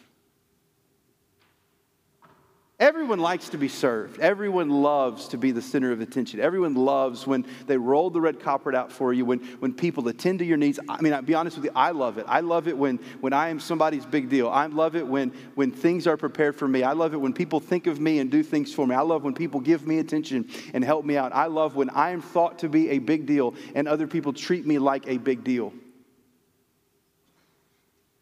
Everyone 2.82 3.20
likes 3.20 3.50
to 3.50 3.60
be 3.60 3.68
served. 3.68 4.20
Everyone 4.20 4.72
loves 4.72 5.28
to 5.28 5.38
be 5.38 5.52
the 5.52 5.62
center 5.62 5.92
of 5.92 6.02
attention. 6.02 6.40
Everyone 6.40 6.74
loves 6.74 7.28
when 7.28 7.46
they 7.68 7.78
roll 7.78 8.10
the 8.10 8.20
red 8.20 8.40
carpet 8.40 8.74
out 8.74 8.92
for 8.92 9.14
you, 9.14 9.24
when, 9.24 9.38
when 9.60 9.72
people 9.72 10.08
attend 10.08 10.40
to 10.40 10.46
your 10.46 10.58
needs. 10.58 10.80
I 10.90 11.00
mean, 11.00 11.14
I'll 11.14 11.22
be 11.22 11.36
honest 11.36 11.58
with 11.58 11.66
you, 11.66 11.72
I 11.76 11.92
love 11.92 12.18
it. 12.18 12.26
I 12.28 12.40
love 12.40 12.68
it 12.68 12.76
when, 12.76 12.98
when 13.20 13.34
I 13.34 13.50
am 13.50 13.60
somebody's 13.60 14.04
big 14.04 14.30
deal. 14.30 14.50
I 14.50 14.66
love 14.66 14.96
it 14.96 15.06
when, 15.06 15.30
when 15.54 15.70
things 15.70 16.08
are 16.08 16.18
prepared 16.18 16.56
for 16.56 16.68
me. 16.68 16.82
I 16.82 16.94
love 16.94 17.14
it 17.14 17.18
when 17.18 17.34
people 17.34 17.60
think 17.60 17.86
of 17.86 18.00
me 18.00 18.18
and 18.18 18.32
do 18.32 18.42
things 18.42 18.74
for 18.74 18.88
me. 18.88 18.96
I 18.96 19.02
love 19.02 19.24
when 19.24 19.36
people 19.36 19.60
give 19.60 19.86
me 19.86 20.00
attention 20.00 20.50
and 20.74 20.84
help 20.84 21.06
me 21.06 21.18
out. 21.18 21.36
I 21.36 21.46
love 21.46 21.76
when 21.76 21.92
I 21.92 22.10
am 22.10 22.24
thought 22.24 22.58
to 22.60 22.68
be 22.68 22.90
a 22.90 22.98
big 22.98 23.28
deal 23.28 23.54
and 23.76 23.88
other 23.88 24.08
people 24.08 24.34
treat 24.34 24.66
me 24.66 24.80
like 24.80 25.08
a 25.08 25.20
big 25.20 25.44
deal. 25.44 25.72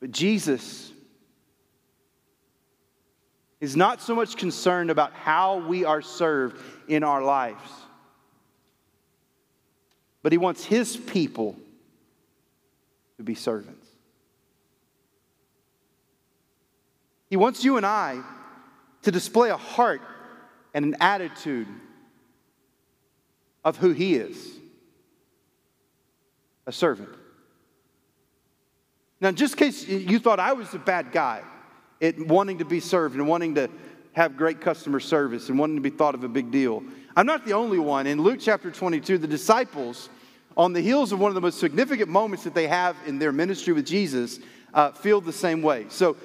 But 0.01 0.11
Jesus 0.11 0.91
is 3.59 3.75
not 3.75 4.01
so 4.01 4.15
much 4.15 4.37
concerned 4.37 4.89
about 4.89 5.13
how 5.13 5.57
we 5.57 5.83
are 5.85 6.01
served 6.01 6.61
in 6.87 7.03
our 7.03 7.21
lives, 7.21 7.69
but 10.21 10.31
he 10.31 10.37
wants 10.37 10.63
his 10.63 10.95
people 10.95 11.55
to 13.17 13.23
be 13.23 13.35
servants. 13.35 13.85
He 17.29 17.35
wants 17.35 17.63
you 17.63 17.77
and 17.77 17.85
I 17.85 18.21
to 19.03 19.11
display 19.11 19.49
a 19.49 19.57
heart 19.57 20.01
and 20.73 20.85
an 20.85 20.95
attitude 20.99 21.67
of 23.63 23.77
who 23.77 23.91
he 23.91 24.15
is 24.15 24.57
a 26.65 26.71
servant. 26.71 27.09
Now, 29.19 29.31
just 29.31 29.55
in 29.55 29.59
case 29.59 29.87
you 29.87 30.19
thought 30.19 30.39
I 30.39 30.53
was 30.53 30.73
a 30.73 30.79
bad 30.79 31.11
guy, 31.11 31.41
it 31.99 32.27
wanting 32.27 32.59
to 32.59 32.65
be 32.65 32.79
served 32.79 33.15
and 33.15 33.27
wanting 33.27 33.55
to 33.55 33.69
have 34.13 34.37
great 34.37 34.61
customer 34.61 34.99
service 34.99 35.49
and 35.49 35.59
wanting 35.59 35.75
to 35.75 35.81
be 35.81 35.89
thought 35.89 36.15
of 36.15 36.23
a 36.23 36.27
big 36.27 36.51
deal. 36.51 36.83
I'm 37.15 37.25
not 37.25 37.45
the 37.45 37.53
only 37.53 37.79
one. 37.79 38.07
In 38.07 38.21
Luke 38.21 38.39
chapter 38.39 38.71
22, 38.71 39.17
the 39.17 39.27
disciples, 39.27 40.09
on 40.55 40.73
the 40.73 40.81
heels 40.81 41.11
of 41.11 41.19
one 41.19 41.29
of 41.29 41.35
the 41.35 41.41
most 41.41 41.59
significant 41.59 42.09
moments 42.09 42.43
that 42.43 42.53
they 42.53 42.67
have 42.67 42.95
in 43.05 43.19
their 43.19 43.31
ministry 43.31 43.73
with 43.73 43.85
Jesus, 43.85 44.39
uh, 44.73 44.91
feel 44.91 45.21
the 45.21 45.33
same 45.33 45.61
way. 45.61 45.85
So, 45.89 46.15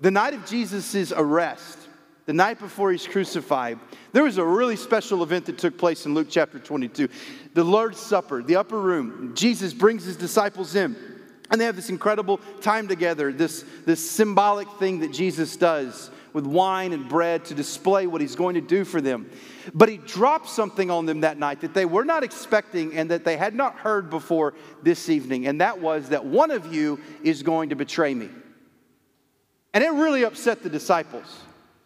the 0.00 0.10
night 0.10 0.34
of 0.34 0.44
Jesus' 0.44 1.12
arrest, 1.12 1.78
the 2.26 2.32
night 2.32 2.58
before 2.58 2.92
he's 2.92 3.06
crucified, 3.06 3.78
there 4.12 4.24
was 4.24 4.38
a 4.38 4.44
really 4.44 4.76
special 4.76 5.22
event 5.22 5.46
that 5.46 5.58
took 5.58 5.78
place 5.78 6.04
in 6.04 6.14
Luke 6.14 6.28
chapter 6.30 6.58
22. 6.58 7.08
The 7.54 7.64
Lord's 7.64 7.98
Supper, 7.98 8.42
the 8.42 8.56
upper 8.56 8.78
room. 8.78 9.34
Jesus 9.34 9.72
brings 9.72 10.04
his 10.04 10.16
disciples 10.16 10.74
in. 10.74 10.96
And 11.50 11.60
they 11.60 11.66
have 11.66 11.76
this 11.76 11.90
incredible 11.90 12.38
time 12.60 12.88
together, 12.88 13.32
this, 13.32 13.64
this 13.84 14.08
symbolic 14.08 14.68
thing 14.78 15.00
that 15.00 15.12
Jesus 15.12 15.56
does 15.56 16.10
with 16.32 16.46
wine 16.46 16.92
and 16.92 17.08
bread 17.08 17.44
to 17.46 17.54
display 17.54 18.06
what 18.06 18.20
he's 18.20 18.34
going 18.34 18.56
to 18.56 18.60
do 18.60 18.84
for 18.84 19.00
them. 19.00 19.30
But 19.72 19.88
he 19.88 19.98
dropped 19.98 20.48
something 20.48 20.90
on 20.90 21.06
them 21.06 21.20
that 21.20 21.38
night 21.38 21.60
that 21.60 21.74
they 21.74 21.84
were 21.84 22.04
not 22.04 22.24
expecting 22.24 22.94
and 22.96 23.10
that 23.10 23.24
they 23.24 23.36
had 23.36 23.54
not 23.54 23.76
heard 23.76 24.10
before 24.10 24.54
this 24.82 25.08
evening. 25.08 25.46
And 25.46 25.60
that 25.60 25.80
was 25.80 26.08
that 26.08 26.24
one 26.26 26.50
of 26.50 26.74
you 26.74 27.00
is 27.22 27.42
going 27.42 27.68
to 27.68 27.76
betray 27.76 28.12
me. 28.12 28.28
And 29.72 29.84
it 29.84 29.90
really 29.90 30.24
upset 30.24 30.62
the 30.62 30.70
disciples. 30.70 31.40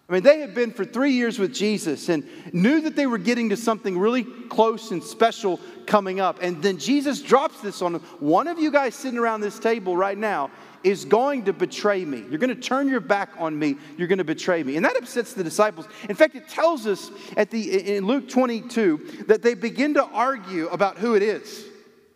I 0.09 0.15
mean, 0.15 0.23
they 0.23 0.41
had 0.41 0.55
been 0.55 0.71
for 0.71 0.87
three 0.87 1.13
years 1.13 1.39
with 1.39 1.53
Jesus 1.53 2.09
and 2.09 2.27
knew 2.55 2.81
that 2.81 2.97
they 2.97 3.07
were 3.07 3.19
getting 3.19 3.51
to 3.51 3.59
something 3.59 3.99
really 3.99 4.25
close 4.25 4.91
and 4.91 5.05
special 5.05 5.61
coming 5.85 6.19
up. 6.19 6.39
And 6.41 6.63
then 6.63 6.79
Jesus 6.79 7.21
drops 7.21 7.61
this 7.61 7.83
on 7.83 7.93
them. 7.93 8.03
One 8.19 8.49
of 8.49 8.59
you 8.59 8.71
guys 8.71 8.95
sitting 8.95 9.19
around 9.19 9.43
this 9.43 9.59
table 9.59 9.99
right 9.99 10.17
now 10.17 10.51
is 10.83 11.05
going 11.05 11.45
to 11.45 11.53
betray 11.53 12.07
me. 12.07 12.25
You're 12.31 12.39
going 12.39 12.55
to 12.55 12.61
turn 12.61 12.89
your 12.89 13.01
back 13.01 13.33
on 13.37 13.59
me. 13.59 13.77
You're 13.99 14.09
going 14.09 14.19
to 14.19 14.25
betray 14.25 14.63
me. 14.63 14.77
And 14.77 14.85
that 14.87 14.97
upsets 14.97 15.35
the 15.35 15.45
disciples. 15.45 15.87
In 16.09 16.17
fact, 16.17 16.35
it 16.37 16.49
tells 16.49 16.87
us 16.87 17.11
at 17.37 17.51
the, 17.51 17.97
in 17.97 18.07
Luke 18.07 18.31
22 18.31 19.25
that 19.27 19.43
they 19.43 19.53
begin 19.53 19.93
to 19.95 20.05
argue 20.05 20.69
about 20.69 20.97
who 20.97 21.17
it 21.17 21.23
is. 21.23 21.67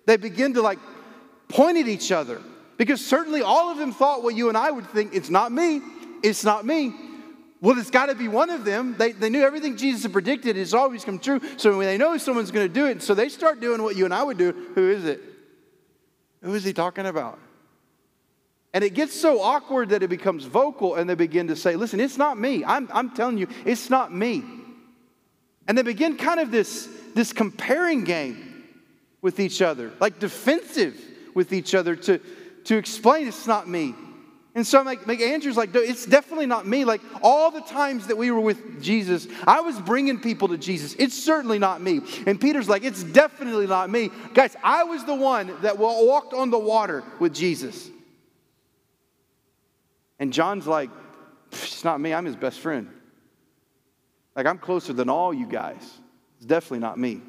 They 0.07 0.17
begin 0.17 0.55
to 0.55 0.63
like 0.63 0.79
point 1.49 1.77
at 1.77 1.89
each 1.89 2.11
other 2.11 2.41
because 2.79 3.05
certainly 3.05 3.43
all 3.43 3.71
of 3.71 3.77
them 3.77 3.93
thought 3.93 4.23
what 4.23 4.35
you 4.35 4.49
and 4.49 4.57
I 4.57 4.71
would 4.71 4.89
think 4.89 5.15
it's 5.15 5.29
not 5.29 5.53
me. 5.53 5.83
It's 6.23 6.43
not 6.43 6.65
me. 6.65 6.95
Well, 7.63 7.79
it's 7.79 7.91
got 7.91 8.07
to 8.07 8.17
be 8.17 8.27
one 8.27 8.51
of 8.51 8.65
them. 8.65 8.97
They, 8.99 9.13
they 9.13 9.31
knew 9.31 9.43
everything 9.43 9.77
Jesus 9.77 10.03
had 10.03 10.13
predicted 10.13 10.57
has 10.57 10.75
always 10.75 11.05
come 11.05 11.21
true. 11.21 11.41
So 11.57 11.79
when 11.79 11.87
they 11.87 11.97
know 11.97 12.19
someone's 12.19 12.51
going 12.51 12.67
to 12.67 12.73
do 12.73 12.87
it, 12.87 13.03
so 13.03 13.15
they 13.15 13.29
start 13.29 13.61
doing 13.61 13.81
what 13.85 13.95
you 13.95 14.05
and 14.05 14.13
I 14.13 14.25
would 14.25 14.37
do. 14.37 14.53
Who 14.75 14.91
is 14.91 15.05
it? 15.05 15.23
Who 16.43 16.53
is 16.55 16.65
he 16.65 16.73
talking 16.73 17.07
about? 17.07 17.39
And 18.75 18.83
it 18.83 18.95
gets 18.95 19.19
so 19.19 19.41
awkward 19.41 19.91
that 19.91 20.03
it 20.03 20.11
becomes 20.11 20.45
vocal, 20.45 20.97
and 20.97 21.09
they 21.09 21.15
begin 21.15 21.47
to 21.49 21.57
say, 21.57 21.77
Listen, 21.77 22.01
it's 22.01 22.17
not 22.17 22.37
me. 22.37 22.65
I'm, 22.65 22.89
I'm 22.93 23.11
telling 23.11 23.39
you, 23.39 23.47
it's 23.65 23.89
not 23.89 24.13
me. 24.13 24.43
And 25.69 25.79
they 25.79 25.83
begin 25.83 26.17
kind 26.17 26.41
of 26.41 26.51
this, 26.51 26.89
this 27.15 27.33
comparing 27.33 28.03
game 28.03 28.65
with 29.21 29.39
each 29.39 29.63
other, 29.63 29.93
like 30.01 30.19
defensive 30.19 31.01
with 31.33 31.53
each 31.53 31.77
other 31.77 31.95
to, 31.95 32.19
to 32.65 32.77
explain 32.77 33.29
it's 33.29 33.47
not 33.47 33.69
me. 33.69 33.95
And 34.55 34.67
so 34.67 34.79
I'm 34.79 34.85
like, 34.85 35.07
like 35.07 35.21
Andrew's 35.21 35.57
like, 35.57 35.75
it's 35.75 36.05
definitely 36.05 36.45
not 36.45 36.67
me. 36.67 36.85
Like 36.85 37.01
all 37.23 37.51
the 37.51 37.63
times 37.63 38.09
that 38.09 38.19
we 38.19 38.31
were 38.31 38.41
with 38.41 38.83
Jesus, 38.83 39.27
I 39.47 39.63
was 39.63 39.81
bringing 39.81 40.21
people 40.21 40.49
to 40.49 40.59
Jesus. 40.59 40.95
It's 40.99 41.15
certainly 41.15 41.59
not 41.59 41.81
me. 41.81 42.03
And 42.27 42.39
Peter's 42.39 42.69
like, 42.69 42.85
it's 42.85 43.03
definitely 43.03 43.67
not 43.67 43.89
me. 43.89 44.11
Guys, 44.35 44.55
I 44.63 44.85
was 44.85 45.05
the 45.05 45.15
one 45.15 45.55
that 45.63 45.79
walked 45.79 46.35
on 46.35 46.51
the 46.51 46.59
water 46.59 47.03
with 47.19 47.35
Jesus. 47.35 47.89
And 50.19 50.33
John's 50.33 50.67
like, 50.67 50.91
it's 51.51 51.85
not 51.85 51.99
me. 52.01 52.13
I'm 52.13 52.27
his 52.27 52.37
best 52.37 52.61
friend. 52.61 52.91
Like 54.37 54.45
I'm 54.47 54.59
closer 54.59 54.93
than 54.93 55.09
all 55.09 55.33
you 55.33 55.47
guys. 55.47 55.83
It's 56.37 56.47
definitely 56.47 56.81
not 56.81 56.99
me. 56.99 57.23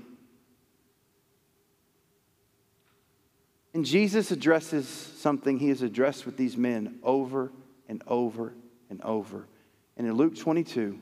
And 3.73 3.85
Jesus 3.85 4.31
addresses 4.31 4.87
something 4.87 5.57
he 5.57 5.69
has 5.69 5.81
addressed 5.81 6.25
with 6.25 6.37
these 6.37 6.55
men 6.55 6.99
over 7.01 7.51
and 7.89 8.03
over 8.07 8.53
and 8.89 9.01
over. 9.01 9.47
And 9.97 10.05
in 10.07 10.13
Luke 10.13 10.37
22, 10.37 10.99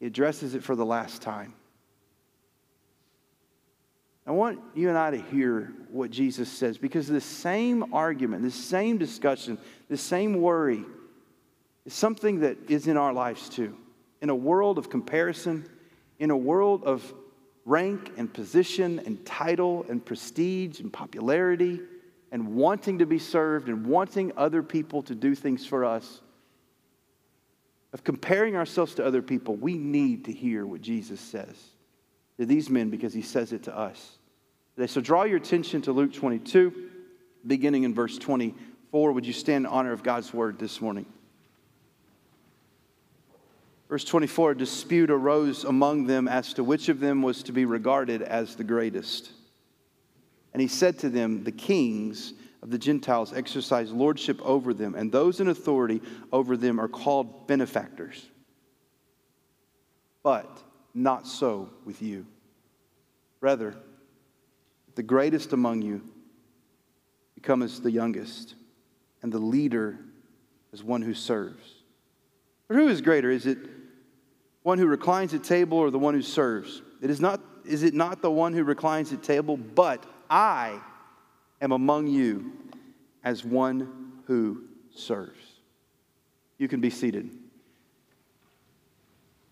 he 0.00 0.06
addresses 0.06 0.54
it 0.54 0.62
for 0.62 0.74
the 0.74 0.86
last 0.86 1.20
time. 1.20 1.54
I 4.26 4.30
want 4.30 4.60
you 4.74 4.88
and 4.88 4.96
I 4.96 5.10
to 5.10 5.20
hear 5.20 5.72
what 5.90 6.10
Jesus 6.10 6.50
says 6.50 6.78
because 6.78 7.08
this 7.08 7.24
same 7.24 7.92
argument, 7.92 8.42
this 8.42 8.54
same 8.54 8.96
discussion, 8.96 9.58
this 9.88 10.00
same 10.00 10.40
worry 10.40 10.84
is 11.84 11.92
something 11.92 12.40
that 12.40 12.70
is 12.70 12.86
in 12.86 12.96
our 12.96 13.12
lives 13.12 13.48
too. 13.48 13.76
In 14.20 14.30
a 14.30 14.34
world 14.34 14.78
of 14.78 14.88
comparison, 14.88 15.68
in 16.20 16.30
a 16.30 16.36
world 16.36 16.84
of 16.84 17.12
rank 17.64 18.12
and 18.16 18.32
position 18.32 19.00
and 19.06 19.24
title 19.24 19.86
and 19.88 20.04
prestige 20.04 20.80
and 20.80 20.92
popularity 20.92 21.80
and 22.32 22.54
wanting 22.54 22.98
to 22.98 23.06
be 23.06 23.18
served 23.18 23.68
and 23.68 23.86
wanting 23.86 24.32
other 24.36 24.62
people 24.62 25.02
to 25.02 25.14
do 25.14 25.34
things 25.34 25.66
for 25.66 25.84
us, 25.84 26.20
of 27.92 28.02
comparing 28.04 28.56
ourselves 28.56 28.94
to 28.94 29.04
other 29.04 29.20
people, 29.20 29.54
we 29.54 29.76
need 29.76 30.24
to 30.24 30.32
hear 30.32 30.64
what 30.64 30.80
Jesus 30.80 31.20
says 31.20 31.54
to 32.38 32.46
these 32.46 32.70
men 32.70 32.88
because 32.88 33.12
he 33.12 33.20
says 33.20 33.52
it 33.52 33.64
to 33.64 33.76
us. 33.76 34.16
So 34.86 35.02
draw 35.02 35.24
your 35.24 35.36
attention 35.36 35.82
to 35.82 35.92
Luke 35.92 36.14
22, 36.14 36.88
beginning 37.46 37.84
in 37.84 37.94
verse 37.94 38.16
24. 38.16 39.12
Would 39.12 39.26
you 39.26 39.34
stand 39.34 39.66
in 39.66 39.70
honor 39.70 39.92
of 39.92 40.02
God's 40.02 40.32
word 40.32 40.58
this 40.58 40.80
morning? 40.80 41.04
Verse 43.92 44.04
24 44.04 44.52
a 44.52 44.56
dispute 44.56 45.10
arose 45.10 45.64
among 45.64 46.06
them 46.06 46.26
as 46.26 46.54
to 46.54 46.64
which 46.64 46.88
of 46.88 46.98
them 46.98 47.20
was 47.20 47.42
to 47.42 47.52
be 47.52 47.66
regarded 47.66 48.22
as 48.22 48.56
the 48.56 48.64
greatest. 48.64 49.32
And 50.54 50.62
he 50.62 50.66
said 50.66 50.98
to 51.00 51.10
them, 51.10 51.44
The 51.44 51.52
kings 51.52 52.32
of 52.62 52.70
the 52.70 52.78
Gentiles 52.78 53.34
exercise 53.34 53.92
lordship 53.92 54.40
over 54.40 54.72
them, 54.72 54.94
and 54.94 55.12
those 55.12 55.40
in 55.40 55.48
authority 55.48 56.00
over 56.32 56.56
them 56.56 56.80
are 56.80 56.88
called 56.88 57.46
benefactors. 57.46 58.30
But 60.22 60.62
not 60.94 61.26
so 61.26 61.68
with 61.84 62.00
you. 62.00 62.24
Rather, 63.42 63.76
the 64.94 65.02
greatest 65.02 65.52
among 65.52 65.82
you 65.82 66.00
become 67.34 67.62
as 67.62 67.78
the 67.78 67.90
youngest, 67.90 68.54
and 69.20 69.30
the 69.30 69.38
leader 69.38 69.98
as 70.72 70.82
one 70.82 71.02
who 71.02 71.12
serves. 71.12 71.74
But 72.68 72.78
who 72.78 72.88
is 72.88 73.02
greater? 73.02 73.30
Is 73.30 73.44
it 73.44 73.58
one 74.62 74.78
who 74.78 74.86
reclines 74.86 75.34
at 75.34 75.44
table 75.44 75.78
or 75.78 75.90
the 75.90 75.98
one 75.98 76.14
who 76.14 76.22
serves? 76.22 76.82
It 77.00 77.10
is 77.10 77.20
not 77.20 77.40
is 77.64 77.82
it 77.82 77.94
not 77.94 78.22
the 78.22 78.30
one 78.30 78.52
who 78.52 78.64
reclines 78.64 79.12
at 79.12 79.22
table, 79.22 79.56
but 79.56 80.04
I 80.28 80.80
am 81.60 81.72
among 81.72 82.08
you 82.08 82.52
as 83.22 83.44
one 83.44 84.22
who 84.26 84.64
serves. 84.94 85.38
You 86.58 86.68
can 86.68 86.80
be 86.80 86.90
seated. 86.90 87.30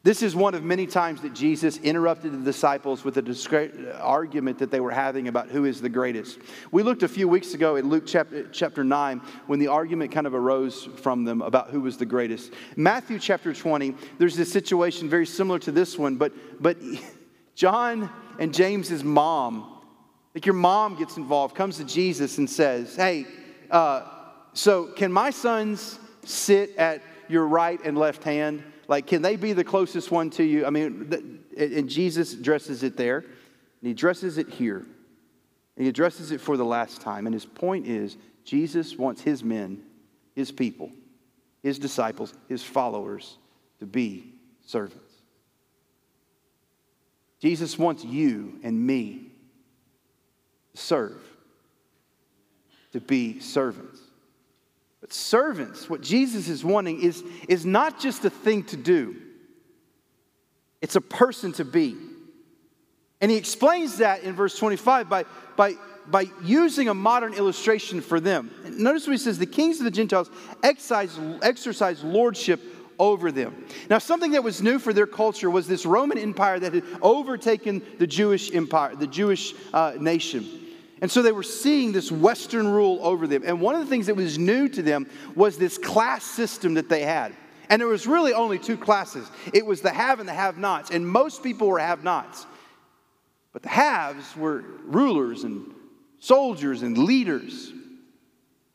This 0.02 0.22
is 0.22 0.34
one 0.34 0.54
of 0.54 0.64
many 0.64 0.86
times 0.86 1.20
that 1.20 1.34
Jesus 1.34 1.76
interrupted 1.76 2.32
the 2.32 2.38
disciples 2.38 3.04
with 3.04 3.18
an 3.18 3.92
argument 4.00 4.58
that 4.60 4.70
they 4.70 4.80
were 4.80 4.90
having 4.90 5.28
about 5.28 5.50
who 5.50 5.66
is 5.66 5.82
the 5.82 5.90
greatest. 5.90 6.38
We 6.72 6.82
looked 6.82 7.02
a 7.02 7.08
few 7.08 7.28
weeks 7.28 7.52
ago 7.52 7.76
at 7.76 7.84
Luke 7.84 8.04
chapter, 8.06 8.48
chapter 8.48 8.82
9 8.82 9.18
when 9.46 9.58
the 9.58 9.66
argument 9.66 10.10
kind 10.10 10.26
of 10.26 10.34
arose 10.34 10.88
from 11.02 11.24
them 11.24 11.42
about 11.42 11.68
who 11.68 11.82
was 11.82 11.98
the 11.98 12.06
greatest. 12.06 12.54
Matthew 12.76 13.18
chapter 13.18 13.52
20, 13.52 13.94
there's 14.16 14.36
this 14.36 14.50
situation 14.50 15.06
very 15.10 15.26
similar 15.26 15.58
to 15.58 15.70
this 15.70 15.98
one, 15.98 16.16
but, 16.16 16.32
but 16.62 16.78
John 17.54 18.08
and 18.38 18.54
James's 18.54 19.04
mom, 19.04 19.82
like 20.34 20.46
your 20.46 20.54
mom 20.54 20.96
gets 20.96 21.18
involved, 21.18 21.54
comes 21.54 21.76
to 21.76 21.84
Jesus 21.84 22.38
and 22.38 22.48
says, 22.48 22.96
Hey, 22.96 23.26
uh, 23.70 24.06
so 24.54 24.86
can 24.86 25.12
my 25.12 25.28
sons 25.28 25.98
sit 26.24 26.74
at 26.76 27.02
your 27.28 27.46
right 27.46 27.78
and 27.84 27.98
left 27.98 28.24
hand? 28.24 28.62
Like, 28.90 29.06
can 29.06 29.22
they 29.22 29.36
be 29.36 29.52
the 29.52 29.62
closest 29.62 30.10
one 30.10 30.30
to 30.30 30.42
you? 30.42 30.66
I 30.66 30.70
mean, 30.70 31.44
and 31.56 31.88
Jesus 31.88 32.34
addresses 32.34 32.82
it 32.82 32.96
there, 32.96 33.18
and 33.18 33.28
he 33.82 33.92
addresses 33.92 34.36
it 34.36 34.48
here. 34.48 34.78
And 34.78 35.84
he 35.84 35.88
addresses 35.88 36.32
it 36.32 36.40
for 36.40 36.56
the 36.56 36.64
last 36.64 37.00
time. 37.00 37.26
And 37.26 37.32
his 37.32 37.46
point 37.46 37.86
is 37.86 38.16
Jesus 38.44 38.98
wants 38.98 39.22
his 39.22 39.44
men, 39.44 39.80
his 40.34 40.50
people, 40.50 40.90
his 41.62 41.78
disciples, 41.78 42.34
his 42.48 42.64
followers 42.64 43.38
to 43.78 43.86
be 43.86 44.34
servants. 44.66 45.14
Jesus 47.38 47.78
wants 47.78 48.04
you 48.04 48.58
and 48.64 48.84
me 48.84 49.30
to 50.74 50.82
serve, 50.82 51.22
to 52.90 53.00
be 53.00 53.38
servants. 53.38 54.00
But 55.00 55.12
servants, 55.12 55.88
what 55.88 56.02
Jesus 56.02 56.48
is 56.48 56.64
wanting 56.64 57.02
is, 57.02 57.24
is 57.48 57.64
not 57.64 57.98
just 57.98 58.24
a 58.24 58.30
thing 58.30 58.64
to 58.64 58.76
do, 58.76 59.16
it's 60.80 60.96
a 60.96 61.00
person 61.00 61.52
to 61.52 61.64
be. 61.64 61.96
And 63.20 63.30
he 63.30 63.36
explains 63.36 63.98
that 63.98 64.22
in 64.22 64.34
verse 64.34 64.56
25 64.58 65.08
by, 65.08 65.24
by, 65.56 65.74
by 66.06 66.24
using 66.42 66.88
a 66.88 66.94
modern 66.94 67.34
illustration 67.34 68.00
for 68.00 68.18
them. 68.18 68.50
Notice 68.64 69.06
what 69.06 69.12
he 69.12 69.18
says 69.18 69.38
the 69.38 69.44
kings 69.44 69.78
of 69.78 69.84
the 69.84 69.90
Gentiles 69.90 70.30
exercise, 70.62 71.18
exercise 71.42 72.02
lordship 72.02 72.60
over 72.98 73.32
them. 73.32 73.66
Now, 73.88 73.98
something 73.98 74.32
that 74.32 74.44
was 74.44 74.62
new 74.62 74.78
for 74.78 74.92
their 74.92 75.06
culture 75.06 75.50
was 75.50 75.66
this 75.66 75.84
Roman 75.84 76.18
Empire 76.18 76.58
that 76.60 76.74
had 76.74 76.84
overtaken 77.02 77.82
the 77.98 78.06
Jewish 78.06 78.54
empire, 78.54 78.94
the 78.94 79.06
Jewish 79.06 79.54
uh, 79.72 79.94
nation. 79.98 80.46
And 81.00 81.10
so 81.10 81.22
they 81.22 81.32
were 81.32 81.42
seeing 81.42 81.92
this 81.92 82.12
Western 82.12 82.68
rule 82.68 82.98
over 83.02 83.26
them. 83.26 83.42
And 83.46 83.60
one 83.60 83.74
of 83.74 83.80
the 83.80 83.86
things 83.86 84.06
that 84.06 84.16
was 84.16 84.38
new 84.38 84.68
to 84.68 84.82
them 84.82 85.06
was 85.34 85.56
this 85.56 85.78
class 85.78 86.24
system 86.24 86.74
that 86.74 86.88
they 86.88 87.02
had. 87.02 87.34
And 87.70 87.80
there 87.80 87.88
was 87.88 88.06
really 88.06 88.34
only 88.34 88.58
two 88.58 88.76
classes 88.76 89.30
it 89.54 89.64
was 89.64 89.80
the 89.80 89.90
have 89.90 90.20
and 90.20 90.28
the 90.28 90.34
have 90.34 90.58
nots. 90.58 90.90
And 90.90 91.06
most 91.06 91.42
people 91.42 91.68
were 91.68 91.78
have 91.78 92.04
nots. 92.04 92.46
But 93.52 93.62
the 93.62 93.68
haves 93.68 94.36
were 94.36 94.64
rulers 94.84 95.44
and 95.44 95.74
soldiers 96.18 96.82
and 96.82 96.96
leaders. 96.98 97.72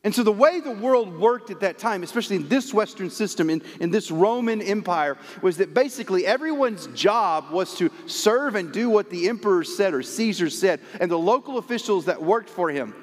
And 0.06 0.14
so, 0.14 0.22
the 0.22 0.30
way 0.30 0.60
the 0.60 0.70
world 0.70 1.18
worked 1.18 1.50
at 1.50 1.58
that 1.58 1.78
time, 1.78 2.04
especially 2.04 2.36
in 2.36 2.46
this 2.46 2.72
Western 2.72 3.10
system, 3.10 3.50
in, 3.50 3.60
in 3.80 3.90
this 3.90 4.12
Roman 4.12 4.62
Empire, 4.62 5.18
was 5.42 5.56
that 5.56 5.74
basically 5.74 6.24
everyone's 6.24 6.86
job 6.94 7.50
was 7.50 7.74
to 7.78 7.90
serve 8.06 8.54
and 8.54 8.72
do 8.72 8.88
what 8.88 9.10
the 9.10 9.28
emperor 9.28 9.64
said 9.64 9.92
or 9.92 10.04
Caesar 10.04 10.48
said, 10.48 10.78
and 11.00 11.10
the 11.10 11.18
local 11.18 11.58
officials 11.58 12.04
that 12.04 12.22
worked 12.22 12.48
for 12.48 12.70
him. 12.70 12.94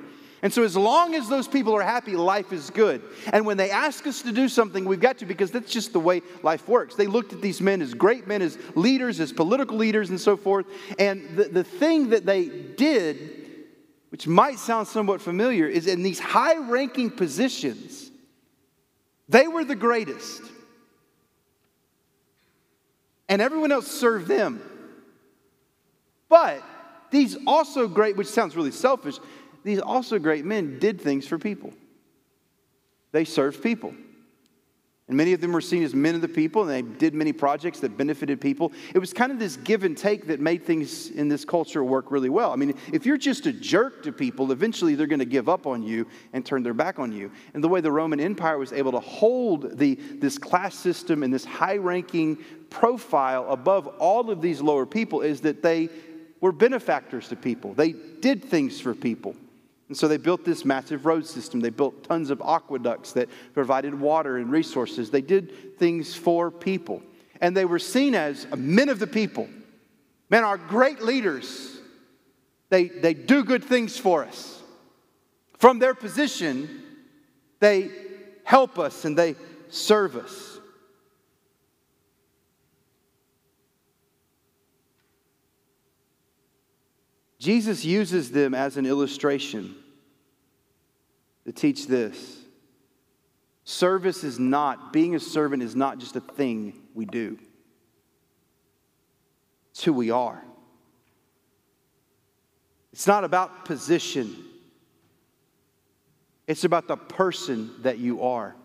And 0.41 0.53
so, 0.53 0.63
as 0.63 0.77
long 0.77 1.13
as 1.13 1.27
those 1.27 1.45
people 1.45 1.75
are 1.75 1.83
happy, 1.83 2.15
life 2.15 2.53
is 2.53 2.69
good. 2.69 3.01
And 3.33 3.45
when 3.45 3.57
they 3.57 3.69
ask 3.69 4.07
us 4.07 4.21
to 4.21 4.31
do 4.31 4.47
something, 4.47 4.85
we've 4.85 5.01
got 5.01 5.17
to 5.17 5.25
because 5.25 5.51
that's 5.51 5.73
just 5.73 5.91
the 5.91 5.99
way 5.99 6.21
life 6.41 6.69
works. 6.69 6.95
They 6.95 7.07
looked 7.07 7.33
at 7.33 7.41
these 7.41 7.59
men 7.59 7.81
as 7.81 7.93
great 7.93 8.27
men, 8.27 8.41
as 8.41 8.57
leaders, 8.75 9.19
as 9.19 9.33
political 9.33 9.75
leaders, 9.75 10.09
and 10.09 10.21
so 10.21 10.37
forth. 10.37 10.67
And 10.97 11.35
the, 11.35 11.49
the 11.49 11.63
thing 11.65 12.11
that 12.11 12.25
they 12.25 12.47
did 12.47 13.42
which 14.13 14.27
might 14.27 14.59
sound 14.59 14.87
somewhat 14.87 15.23
familiar, 15.23 15.65
is 15.65 15.87
in 15.87 16.03
these 16.03 16.19
high 16.19 16.55
ranking 16.57 17.09
positions, 17.09 18.11
they 19.27 19.47
were 19.47 19.63
the 19.63 19.75
greatest. 19.75 20.43
And 23.27 23.41
everyone 23.41 23.71
else 23.71 23.87
served 23.87 24.27
them. 24.27 24.61
But 26.29 26.61
these 27.09 27.35
also 27.47 27.87
great, 27.87 28.15
which 28.15 28.27
sounds 28.27 28.55
really 28.55 28.69
selfish, 28.69 29.17
these 29.63 29.79
also 29.79 30.19
great 30.19 30.45
men 30.45 30.77
did 30.77 31.01
things 31.01 31.25
for 31.25 31.39
people. 31.39 31.73
They 33.13 33.25
served 33.25 33.63
people. 33.63 33.95
And 35.09 35.17
many 35.17 35.33
of 35.33 35.41
them 35.41 35.51
were 35.51 35.59
seen 35.59 35.83
as 35.83 35.93
men 35.93 36.15
of 36.15 36.21
the 36.21 36.29
people, 36.29 36.61
and 36.61 36.71
they 36.71 36.81
did 36.81 37.13
many 37.13 37.33
projects 37.33 37.81
that 37.81 37.97
benefited 37.97 38.39
people. 38.39 38.71
It 38.95 38.99
was 38.99 39.11
kind 39.11 39.33
of 39.33 39.39
this 39.39 39.57
give 39.57 39.83
and 39.83 39.97
take 39.97 40.27
that 40.27 40.39
made 40.39 40.63
things 40.63 41.09
in 41.09 41.27
this 41.27 41.43
culture 41.43 41.83
work 41.83 42.09
really 42.09 42.29
well. 42.29 42.53
I 42.53 42.55
mean, 42.55 42.73
if 42.93 43.05
you're 43.05 43.17
just 43.17 43.45
a 43.45 43.51
jerk 43.51 44.03
to 44.03 44.13
people, 44.13 44.53
eventually 44.53 44.95
they're 44.95 45.07
going 45.07 45.19
to 45.19 45.25
give 45.25 45.49
up 45.49 45.67
on 45.67 45.83
you 45.83 46.07
and 46.31 46.45
turn 46.45 46.63
their 46.63 46.73
back 46.73 46.99
on 46.99 47.11
you. 47.11 47.31
And 47.53 47.61
the 47.61 47.67
way 47.67 47.81
the 47.81 47.91
Roman 47.91 48.21
Empire 48.21 48.57
was 48.57 48.71
able 48.71 48.93
to 48.93 49.01
hold 49.01 49.77
the, 49.77 49.95
this 49.95 50.37
class 50.37 50.73
system 50.73 51.21
and 51.21 51.33
this 51.33 51.43
high 51.43 51.77
ranking 51.77 52.37
profile 52.69 53.51
above 53.51 53.87
all 53.87 54.29
of 54.29 54.41
these 54.41 54.61
lower 54.61 54.85
people 54.85 55.19
is 55.19 55.41
that 55.41 55.61
they 55.61 55.89
were 56.39 56.53
benefactors 56.53 57.27
to 57.27 57.35
people, 57.35 57.73
they 57.73 57.91
did 57.91 58.43
things 58.43 58.79
for 58.79 58.95
people. 58.95 59.35
And 59.93 59.97
so 59.99 60.07
they 60.07 60.17
built 60.17 60.43
this 60.43 60.65
massive 60.65 61.05
road 61.05 61.23
system. 61.23 61.59
They 61.59 61.69
built 61.69 62.03
tons 62.03 62.31
of 62.31 62.41
aqueducts 62.41 63.11
that 63.11 63.29
provided 63.53 63.93
water 63.93 64.37
and 64.37 64.51
resources. 64.51 65.11
They 65.11 65.21
did 65.21 65.77
things 65.77 66.15
for 66.15 66.49
people. 66.49 67.03
And 67.41 67.55
they 67.55 67.65
were 67.65 67.77
seen 67.77 68.15
as 68.15 68.47
men 68.57 68.89
of 68.89 68.97
the 68.97 69.05
people. 69.05 69.47
Men 70.31 70.43
are 70.43 70.57
great 70.57 71.03
leaders. 71.03 71.77
They, 72.69 72.85
they 72.85 73.13
do 73.13 73.43
good 73.43 73.63
things 73.63 73.95
for 73.95 74.25
us. 74.25 74.63
From 75.59 75.77
their 75.77 75.93
position, 75.93 76.81
they 77.59 77.91
help 78.45 78.79
us 78.79 79.05
and 79.05 79.15
they 79.15 79.35
serve 79.69 80.15
us. 80.15 80.59
Jesus 87.37 87.85
uses 87.85 88.31
them 88.31 88.55
as 88.55 88.75
an 88.75 88.87
illustration 88.87 89.75
to 91.45 91.51
teach 91.51 91.87
this. 91.87 92.39
Service 93.65 94.23
is 94.23 94.39
not, 94.39 94.91
being 94.91 95.15
a 95.15 95.19
servant 95.19 95.63
is 95.63 95.75
not 95.75 95.97
just 95.97 96.15
a 96.15 96.21
thing 96.21 96.81
we 96.93 97.05
do, 97.05 97.37
it's 99.71 99.83
who 99.83 99.93
we 99.93 100.11
are. 100.11 100.43
It's 102.91 103.07
not 103.07 103.23
about 103.23 103.65
position, 103.65 104.35
it's 106.45 106.63
about 106.63 106.87
the 106.87 106.97
person 106.97 107.71
that 107.81 107.97
you 107.97 108.21
are. 108.23 108.55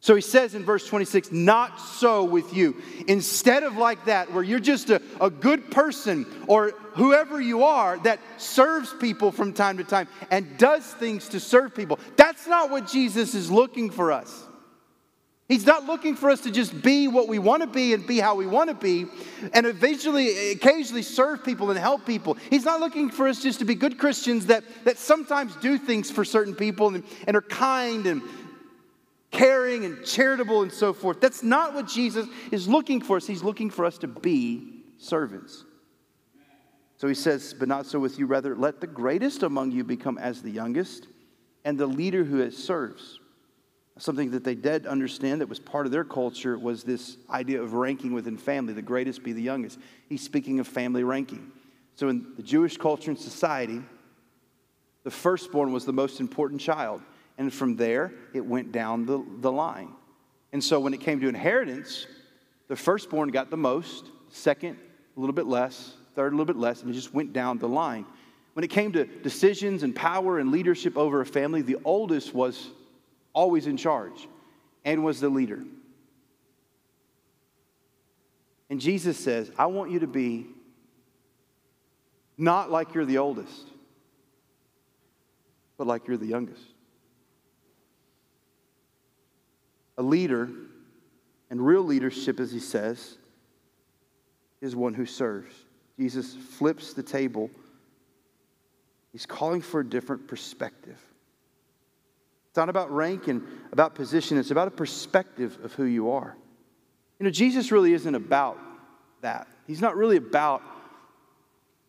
So 0.00 0.14
he 0.14 0.20
says 0.20 0.54
in 0.54 0.64
verse 0.64 0.86
26, 0.86 1.32
not 1.32 1.80
so 1.80 2.22
with 2.24 2.54
you. 2.54 2.76
Instead 3.08 3.62
of 3.62 3.76
like 3.76 4.04
that, 4.04 4.32
where 4.32 4.44
you're 4.44 4.60
just 4.60 4.90
a, 4.90 5.00
a 5.20 5.30
good 5.30 5.70
person 5.70 6.26
or 6.46 6.72
whoever 6.94 7.40
you 7.40 7.64
are 7.64 7.98
that 8.00 8.20
serves 8.36 8.92
people 8.94 9.32
from 9.32 9.52
time 9.52 9.78
to 9.78 9.84
time 9.84 10.06
and 10.30 10.58
does 10.58 10.84
things 10.84 11.28
to 11.30 11.40
serve 11.40 11.74
people, 11.74 11.98
that's 12.16 12.46
not 12.46 12.70
what 12.70 12.86
Jesus 12.86 13.34
is 13.34 13.50
looking 13.50 13.90
for 13.90 14.12
us. 14.12 14.44
He's 15.48 15.64
not 15.64 15.84
looking 15.84 16.16
for 16.16 16.28
us 16.30 16.40
to 16.40 16.50
just 16.50 16.82
be 16.82 17.06
what 17.06 17.28
we 17.28 17.38
want 17.38 17.62
to 17.62 17.68
be 17.68 17.94
and 17.94 18.04
be 18.04 18.18
how 18.18 18.34
we 18.34 18.48
want 18.48 18.68
to 18.68 18.74
be 18.74 19.06
and 19.52 19.64
eventually, 19.64 20.50
occasionally 20.50 21.02
serve 21.02 21.44
people 21.44 21.70
and 21.70 21.78
help 21.78 22.04
people. 22.04 22.36
He's 22.50 22.64
not 22.64 22.80
looking 22.80 23.10
for 23.10 23.28
us 23.28 23.40
just 23.40 23.60
to 23.60 23.64
be 23.64 23.76
good 23.76 23.96
Christians 23.96 24.46
that, 24.46 24.64
that 24.84 24.98
sometimes 24.98 25.54
do 25.56 25.78
things 25.78 26.10
for 26.10 26.24
certain 26.24 26.56
people 26.56 26.92
and, 26.92 27.04
and 27.28 27.36
are 27.36 27.42
kind 27.42 28.06
and 28.06 28.22
caring 29.36 29.84
and 29.84 30.04
charitable 30.04 30.62
and 30.62 30.72
so 30.72 30.92
forth. 30.92 31.20
That's 31.20 31.42
not 31.42 31.74
what 31.74 31.86
Jesus 31.86 32.26
is 32.50 32.66
looking 32.66 33.00
for 33.00 33.18
us. 33.18 33.26
He's 33.26 33.42
looking 33.42 33.70
for 33.70 33.84
us 33.84 33.98
to 33.98 34.08
be 34.08 34.82
servants. 34.98 35.64
So 36.96 37.06
he 37.06 37.14
says, 37.14 37.54
But 37.56 37.68
not 37.68 37.86
so 37.86 37.98
with 37.98 38.18
you, 38.18 38.26
rather, 38.26 38.56
let 38.56 38.80
the 38.80 38.86
greatest 38.86 39.42
among 39.42 39.72
you 39.72 39.84
become 39.84 40.16
as 40.16 40.42
the 40.42 40.50
youngest, 40.50 41.06
and 41.64 41.78
the 41.78 41.86
leader 41.86 42.24
who 42.24 42.50
serves. 42.50 43.20
Something 43.98 44.30
that 44.32 44.44
they 44.44 44.54
did 44.54 44.86
understand 44.86 45.40
that 45.40 45.48
was 45.48 45.58
part 45.58 45.86
of 45.86 45.92
their 45.92 46.04
culture 46.04 46.58
was 46.58 46.82
this 46.82 47.16
idea 47.30 47.62
of 47.62 47.72
ranking 47.72 48.12
within 48.12 48.36
family, 48.36 48.72
the 48.72 48.82
greatest 48.82 49.22
be 49.22 49.32
the 49.32 49.42
youngest. 49.42 49.78
He's 50.08 50.22
speaking 50.22 50.60
of 50.60 50.68
family 50.68 51.02
ranking. 51.02 51.50
So 51.94 52.08
in 52.08 52.26
the 52.36 52.42
Jewish 52.42 52.76
culture 52.76 53.10
and 53.10 53.18
society, 53.18 53.80
the 55.02 55.10
firstborn 55.10 55.72
was 55.72 55.86
the 55.86 55.94
most 55.94 56.20
important 56.20 56.60
child. 56.60 57.00
And 57.38 57.52
from 57.52 57.76
there, 57.76 58.12
it 58.32 58.44
went 58.44 58.72
down 58.72 59.06
the, 59.06 59.24
the 59.40 59.52
line. 59.52 59.90
And 60.52 60.62
so 60.62 60.80
when 60.80 60.94
it 60.94 61.00
came 61.00 61.20
to 61.20 61.28
inheritance, 61.28 62.06
the 62.68 62.76
firstborn 62.76 63.28
got 63.28 63.50
the 63.50 63.56
most, 63.56 64.06
second, 64.30 64.78
a 65.16 65.20
little 65.20 65.34
bit 65.34 65.46
less, 65.46 65.94
third, 66.14 66.32
a 66.32 66.36
little 66.36 66.46
bit 66.46 66.56
less, 66.56 66.82
and 66.82 66.90
it 66.90 66.94
just 66.94 67.12
went 67.12 67.32
down 67.32 67.58
the 67.58 67.68
line. 67.68 68.06
When 68.54 68.64
it 68.64 68.68
came 68.68 68.92
to 68.92 69.04
decisions 69.04 69.82
and 69.82 69.94
power 69.94 70.38
and 70.38 70.50
leadership 70.50 70.96
over 70.96 71.20
a 71.20 71.26
family, 71.26 71.60
the 71.60 71.76
oldest 71.84 72.34
was 72.34 72.70
always 73.34 73.66
in 73.66 73.76
charge 73.76 74.28
and 74.84 75.04
was 75.04 75.20
the 75.20 75.28
leader. 75.28 75.62
And 78.70 78.80
Jesus 78.80 79.18
says, 79.18 79.50
I 79.58 79.66
want 79.66 79.90
you 79.90 80.00
to 80.00 80.06
be 80.06 80.46
not 82.38 82.70
like 82.70 82.94
you're 82.94 83.04
the 83.04 83.18
oldest, 83.18 83.68
but 85.76 85.86
like 85.86 86.08
you're 86.08 86.16
the 86.16 86.26
youngest. 86.26 86.62
A 89.98 90.02
leader, 90.02 90.50
and 91.50 91.64
real 91.64 91.82
leadership, 91.82 92.40
as 92.40 92.52
he 92.52 92.60
says, 92.60 93.16
is 94.60 94.74
one 94.74 94.94
who 94.94 95.06
serves. 95.06 95.54
Jesus 95.98 96.34
flips 96.34 96.92
the 96.92 97.02
table. 97.02 97.50
He's 99.12 99.26
calling 99.26 99.62
for 99.62 99.80
a 99.80 99.88
different 99.88 100.28
perspective. 100.28 101.00
It's 102.48 102.56
not 102.56 102.68
about 102.68 102.90
rank 102.90 103.28
and 103.28 103.46
about 103.72 103.94
position, 103.94 104.38
it's 104.38 104.50
about 104.50 104.68
a 104.68 104.70
perspective 104.72 105.58
of 105.62 105.72
who 105.74 105.84
you 105.84 106.10
are. 106.10 106.36
You 107.18 107.24
know, 107.24 107.30
Jesus 107.30 107.72
really 107.72 107.92
isn't 107.94 108.14
about 108.14 108.58
that. 109.22 109.48
He's 109.66 109.80
not 109.80 109.96
really 109.96 110.16
about 110.16 110.62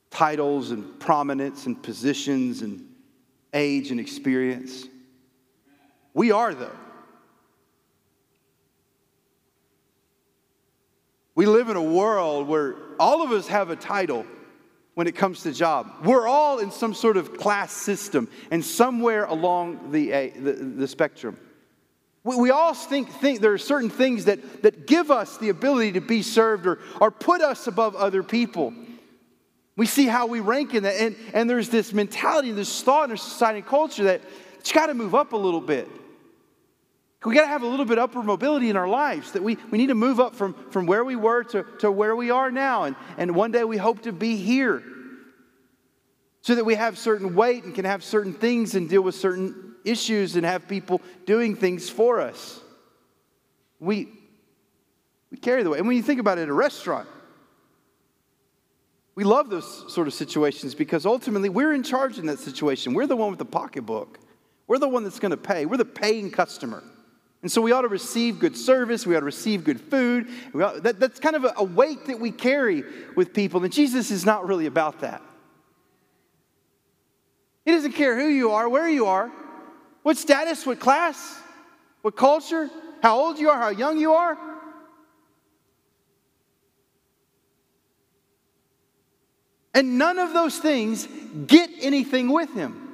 titles 0.09 0.71
and 0.71 0.99
prominence 0.99 1.65
and 1.65 1.81
positions 1.81 2.61
and 2.61 2.87
age 3.53 3.91
and 3.91 3.99
experience. 3.99 4.87
We 6.13 6.31
are, 6.31 6.53
though. 6.53 6.75
We 11.37 11.45
live 11.45 11.69
in 11.69 11.77
a 11.77 11.83
world 11.83 12.47
where 12.47 12.73
all 12.99 13.21
of 13.21 13.31
us 13.31 13.47
have 13.47 13.69
a 13.69 13.75
title 13.75 14.25
when 14.95 15.05
it 15.05 15.11
comes 15.11 15.43
to 15.43 15.53
job. 15.53 15.87
We're 16.03 16.27
all 16.27 16.57
in 16.57 16.71
some 16.71 16.95
sort 16.95 17.15
of 17.15 17.37
class 17.37 17.71
system 17.71 18.27
and 18.49 18.65
somewhere 18.65 19.25
along 19.25 19.91
the, 19.91 20.11
uh, 20.11 20.29
the, 20.35 20.53
the, 20.53 20.87
spectrum. 20.87 21.37
We, 22.23 22.37
we 22.37 22.49
all 22.49 22.73
think, 22.73 23.11
think 23.11 23.39
there 23.39 23.53
are 23.53 23.59
certain 23.59 23.91
things 23.91 24.25
that, 24.25 24.63
that 24.63 24.87
give 24.87 25.11
us 25.11 25.37
the 25.37 25.49
ability 25.49 25.91
to 25.91 26.01
be 26.01 26.23
served 26.23 26.65
or, 26.65 26.79
or 26.99 27.11
put 27.11 27.41
us 27.41 27.67
above 27.67 27.95
other 27.95 28.23
people. 28.23 28.73
We 29.75 29.85
see 29.85 30.07
how 30.07 30.25
we 30.25 30.39
rank 30.39 30.73
in 30.73 30.81
that. 30.83 30.95
And, 30.95 31.15
and 31.35 31.47
there's 31.47 31.69
this 31.69 31.93
mentality, 31.93 32.51
this 32.51 32.81
thought 32.81 33.03
in 33.03 33.11
our 33.11 33.17
society 33.17 33.59
and 33.59 33.67
culture 33.67 34.05
that 34.05 34.21
it's 34.57 34.71
got 34.71 34.87
to 34.87 34.95
move 34.95 35.13
up 35.13 35.33
a 35.33 35.37
little 35.37 35.61
bit. 35.61 35.87
We 37.25 37.33
got 37.33 37.41
to 37.41 37.47
have 37.47 37.63
a 37.63 37.67
little 37.67 37.85
bit 37.85 37.97
upward 37.97 38.25
mobility 38.25 38.69
in 38.69 38.77
our 38.77 38.87
lives, 38.87 39.31
that 39.31 39.43
we, 39.43 39.57
we 39.71 39.77
need 39.77 39.87
to 39.87 39.95
move 39.95 40.19
up 40.19 40.35
from, 40.35 40.53
from 40.71 40.85
where 40.85 41.03
we 41.03 41.15
were 41.15 41.43
to, 41.45 41.65
to 41.79 41.91
where 41.91 42.15
we 42.15 42.29
are 42.29 42.51
now. 42.51 42.83
And, 42.83 42.95
and 43.17 43.35
one 43.35 43.51
day 43.51 43.63
we 43.63 43.77
hope 43.77 44.03
to 44.03 44.11
be 44.11 44.37
here 44.37 44.83
so 46.41 46.55
that 46.55 46.63
we 46.63 46.75
have 46.75 46.97
certain 46.97 47.35
weight 47.35 47.63
and 47.63 47.75
can 47.75 47.85
have 47.85 48.03
certain 48.03 48.33
things 48.33 48.75
and 48.75 48.87
deal 48.87 49.01
with 49.01 49.15
certain 49.15 49.75
issues 49.83 50.35
and 50.35 50.45
have 50.45 50.67
people 50.67 51.01
doing 51.25 51.55
things 51.55 51.89
for 51.89 52.21
us. 52.21 52.61
We, 53.79 54.09
we 55.31 55.37
carry 55.37 55.63
the 55.63 55.71
weight. 55.71 55.79
And 55.79 55.87
when 55.87 55.97
you 55.97 56.03
think 56.03 56.19
about 56.19 56.37
it 56.37 56.47
a 56.47 56.53
restaurant, 56.53 57.09
we 59.15 59.23
love 59.23 59.49
those 59.49 59.91
sort 59.91 60.07
of 60.07 60.13
situations 60.13 60.75
because 60.75 61.05
ultimately 61.05 61.49
we're 61.49 61.73
in 61.73 61.81
charge 61.81 62.19
in 62.19 62.27
that 62.27 62.39
situation. 62.39 62.93
We're 62.93 63.07
the 63.07 63.17
one 63.17 63.31
with 63.31 63.39
the 63.39 63.45
pocketbook. 63.45 64.19
We're 64.67 64.77
the 64.77 64.87
one 64.87 65.03
that's 65.03 65.19
going 65.19 65.31
to 65.31 65.37
pay. 65.37 65.65
We're 65.65 65.77
the 65.77 65.85
paying 65.85 66.29
customer. 66.29 66.83
And 67.41 67.51
so 67.51 67.61
we 67.61 67.71
ought 67.71 67.83
to 67.83 67.87
receive 67.87 68.39
good 68.39 68.57
service, 68.57 69.05
we 69.05 69.15
ought 69.15 69.19
to 69.19 69.25
receive 69.25 69.63
good 69.63 69.79
food. 69.79 70.27
Ought, 70.55 70.83
that, 70.83 70.99
that's 70.99 71.19
kind 71.19 71.35
of 71.35 71.45
a, 71.45 71.53
a 71.57 71.63
weight 71.63 72.07
that 72.07 72.19
we 72.19 72.31
carry 72.31 72.83
with 73.15 73.33
people. 73.33 73.63
And 73.63 73.71
Jesus 73.71 74.09
is 74.09 74.25
not 74.25 74.47
really 74.47 74.65
about 74.65 75.01
that. 75.01 75.21
He 77.63 77.71
doesn't 77.71 77.93
care 77.93 78.17
who 78.19 78.27
you 78.27 78.51
are, 78.51 78.67
where 78.67 78.89
you 78.89 79.05
are, 79.05 79.31
what 80.01 80.17
status, 80.17 80.65
what 80.65 80.79
class, 80.79 81.37
what 82.01 82.15
culture, 82.15 82.69
how 83.03 83.19
old 83.19 83.37
you 83.37 83.49
are, 83.49 83.59
how 83.59 83.69
young 83.69 83.99
you 83.99 84.13
are. 84.13 84.37
And 89.73 89.99
none 89.99 90.17
of 90.17 90.33
those 90.33 90.57
things 90.57 91.07
get 91.45 91.69
anything 91.81 92.31
with 92.31 92.51
him. 92.53 92.86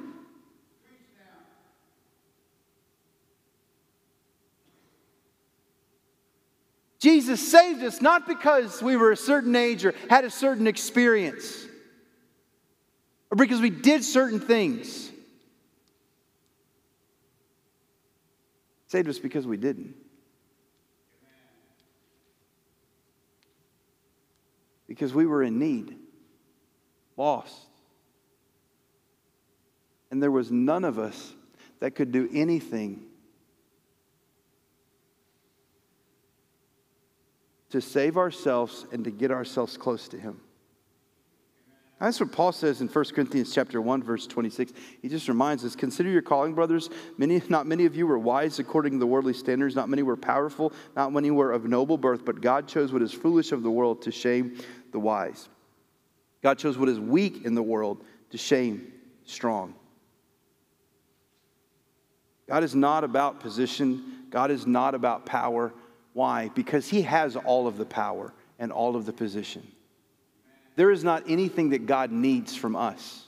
Jesus 7.04 7.46
saved 7.46 7.82
us 7.82 8.00
not 8.00 8.26
because 8.26 8.82
we 8.82 8.96
were 8.96 9.12
a 9.12 9.16
certain 9.16 9.54
age 9.54 9.84
or 9.84 9.92
had 10.08 10.24
a 10.24 10.30
certain 10.30 10.66
experience 10.66 11.66
or 13.30 13.36
because 13.36 13.60
we 13.60 13.68
did 13.68 14.02
certain 14.02 14.40
things. 14.40 15.10
saved 18.86 19.08
us 19.08 19.18
because 19.18 19.46
we 19.46 19.58
didn't. 19.58 19.94
Because 24.88 25.12
we 25.12 25.26
were 25.26 25.42
in 25.42 25.58
need, 25.58 25.96
lost. 27.18 27.66
And 30.10 30.22
there 30.22 30.30
was 30.30 30.50
none 30.50 30.84
of 30.84 30.98
us 30.98 31.34
that 31.80 31.96
could 31.96 32.12
do 32.12 32.30
anything 32.32 33.04
to 37.74 37.80
save 37.80 38.16
ourselves 38.16 38.86
and 38.92 39.02
to 39.02 39.10
get 39.10 39.32
ourselves 39.32 39.76
close 39.76 40.06
to 40.06 40.16
Him. 40.16 40.40
That's 41.98 42.20
what 42.20 42.30
Paul 42.30 42.52
says 42.52 42.80
in 42.80 42.86
1 42.86 43.04
Corinthians 43.06 43.52
chapter 43.52 43.82
1, 43.82 44.00
verse 44.00 44.28
26. 44.28 44.72
He 45.02 45.08
just 45.08 45.26
reminds 45.26 45.64
us, 45.64 45.74
consider 45.74 46.08
your 46.08 46.22
calling, 46.22 46.54
brothers. 46.54 46.88
Many, 47.18 47.42
not 47.48 47.66
many 47.66 47.84
of 47.84 47.96
you 47.96 48.06
were 48.06 48.16
wise 48.16 48.60
according 48.60 48.92
to 48.92 48.98
the 49.00 49.08
worldly 49.08 49.32
standards, 49.32 49.74
not 49.74 49.88
many 49.88 50.04
were 50.04 50.16
powerful, 50.16 50.72
not 50.94 51.12
many 51.12 51.32
were 51.32 51.50
of 51.50 51.64
noble 51.64 51.98
birth, 51.98 52.24
but 52.24 52.40
God 52.40 52.68
chose 52.68 52.92
what 52.92 53.02
is 53.02 53.12
foolish 53.12 53.50
of 53.50 53.64
the 53.64 53.70
world 53.72 54.02
to 54.02 54.12
shame 54.12 54.56
the 54.92 55.00
wise. 55.00 55.48
God 56.40 56.56
chose 56.56 56.78
what 56.78 56.88
is 56.88 57.00
weak 57.00 57.44
in 57.44 57.56
the 57.56 57.62
world 57.62 58.04
to 58.30 58.38
shame 58.38 58.92
strong. 59.24 59.74
God 62.48 62.62
is 62.62 62.76
not 62.76 63.02
about 63.02 63.40
position. 63.40 64.26
God 64.30 64.52
is 64.52 64.64
not 64.64 64.94
about 64.94 65.26
power. 65.26 65.72
Why? 66.14 66.48
Because 66.54 66.88
He 66.88 67.02
has 67.02 67.36
all 67.36 67.66
of 67.66 67.76
the 67.76 67.84
power 67.84 68.32
and 68.58 68.72
all 68.72 68.96
of 68.96 69.04
the 69.04 69.12
position. 69.12 69.66
There 70.76 70.90
is 70.90 71.04
not 71.04 71.24
anything 71.28 71.70
that 71.70 71.86
God 71.86 72.10
needs 72.10 72.56
from 72.56 72.74
us. 72.74 73.26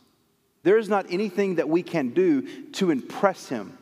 There 0.63 0.79
is 0.79 0.89
not 0.89 1.07
anything 1.11 1.57
that 1.57 1.69
we 1.69 1.83
can 1.83 2.11
do 2.11 2.71
to 2.73 2.91
impress 2.91 3.49
Him. 3.49 3.77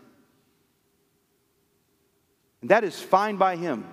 And 2.61 2.71
that 2.71 2.83
is 2.83 2.99
fine 2.99 3.37
by 3.37 3.57
Him. 3.57 3.85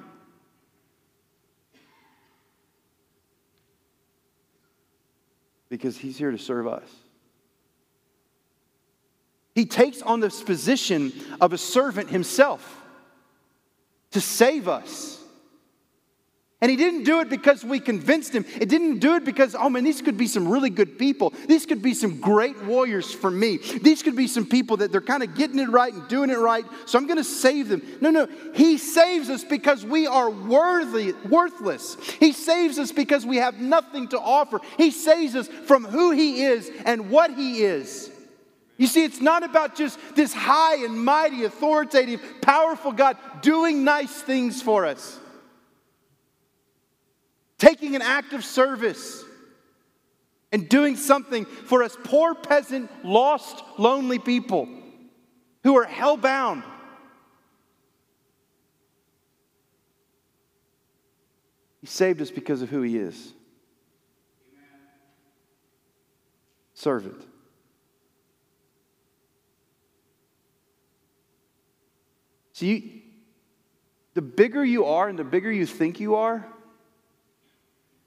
Because 5.70 5.98
He's 5.98 6.18
here 6.18 6.32
to 6.32 6.38
serve 6.38 6.68
us. 6.68 6.90
He 9.56 9.66
takes 9.66 10.02
on 10.02 10.22
this 10.22 10.42
position 10.42 11.12
of 11.42 11.52
a 11.52 11.58
servant 11.58 12.10
Himself 12.10 12.81
to 14.12 14.22
save 14.22 14.68
us. 14.68 15.22
And 16.64 16.70
he 16.70 16.78
didn't 16.78 17.06
do 17.06 17.22
it 17.22 17.30
because 17.30 17.66
we 17.66 17.80
convinced 17.80 18.34
him. 18.36 18.46
It 18.60 18.70
didn't 18.70 19.00
do 19.00 19.16
it 19.16 19.26
because, 19.26 19.56
oh 19.56 19.68
man, 19.68 19.84
these 19.84 20.00
could 20.00 20.16
be 20.16 20.28
some 20.28 20.48
really 20.48 20.70
good 20.70 21.00
people. 21.00 21.34
These 21.48 21.66
could 21.66 21.82
be 21.82 21.96
some 21.96 22.22
great 22.22 22.62
warriors 22.66 23.12
for 23.12 23.32
me. 23.32 23.58
These 23.58 24.04
could 24.04 24.16
be 24.16 24.28
some 24.28 24.46
people 24.46 24.78
that 24.78 24.92
they're 24.92 25.02
kind 25.02 25.24
of 25.24 25.34
getting 25.34 25.58
it 25.58 25.70
right 25.70 25.92
and 25.92 26.08
doing 26.08 26.30
it 26.30 26.38
right. 26.38 26.64
So 26.86 27.00
I'm 27.00 27.08
going 27.08 27.18
to 27.18 27.24
save 27.24 27.68
them. 27.68 27.82
No, 28.00 28.12
no. 28.12 28.28
He 28.54 28.78
saves 28.78 29.32
us 29.32 29.44
because 29.44 29.84
we 29.84 30.06
are 30.06 30.30
worthy, 30.30 31.14
worthless. 31.28 31.98
He 32.20 32.32
saves 32.32 32.78
us 32.78 32.92
because 32.92 33.26
we 33.26 33.38
have 33.38 33.60
nothing 33.60 34.10
to 34.10 34.20
offer. 34.20 34.60
He 34.78 34.92
saves 34.92 35.36
us 35.36 35.48
from 35.48 35.84
who 35.84 36.12
he 36.12 36.44
is 36.44 36.70
and 36.86 37.10
what 37.10 37.34
he 37.34 37.64
is. 37.64 38.11
You 38.82 38.88
see, 38.88 39.04
it's 39.04 39.22
not 39.22 39.44
about 39.44 39.76
just 39.76 40.00
this 40.16 40.34
high 40.34 40.84
and 40.84 41.06
mighty, 41.06 41.44
authoritative, 41.44 42.20
powerful 42.42 42.92
God 42.92 43.16
doing 43.44 43.84
nice 43.84 44.24
things 44.24 44.60
for 44.60 44.88
us 44.88 45.20
taking 47.60 47.96
an 47.96 48.02
act 48.02 48.34
of 48.34 48.44
service 48.44 49.24
and 50.52 50.68
doing 50.68 50.96
something 50.96 51.46
for 51.46 51.84
us 51.84 51.96
poor 52.04 52.34
peasant, 52.34 52.90
lost, 53.06 53.64
lonely 53.78 54.18
people 54.18 54.68
who 55.64 55.78
are 55.78 55.84
hell-bound. 55.84 56.64
He 61.82 61.86
saved 61.86 62.20
us 62.20 62.32
because 62.32 62.64
of 62.64 62.70
who 62.72 62.82
he 62.82 62.98
is. 62.98 63.32
Servant. 66.74 67.28
See, 72.62 73.04
the 74.14 74.22
bigger 74.22 74.64
you 74.64 74.86
are 74.86 75.10
and 75.10 75.18
the 75.18 75.24
bigger 75.24 75.52
you 75.52 75.66
think 75.66 76.00
you 76.00 76.14
are, 76.14 76.46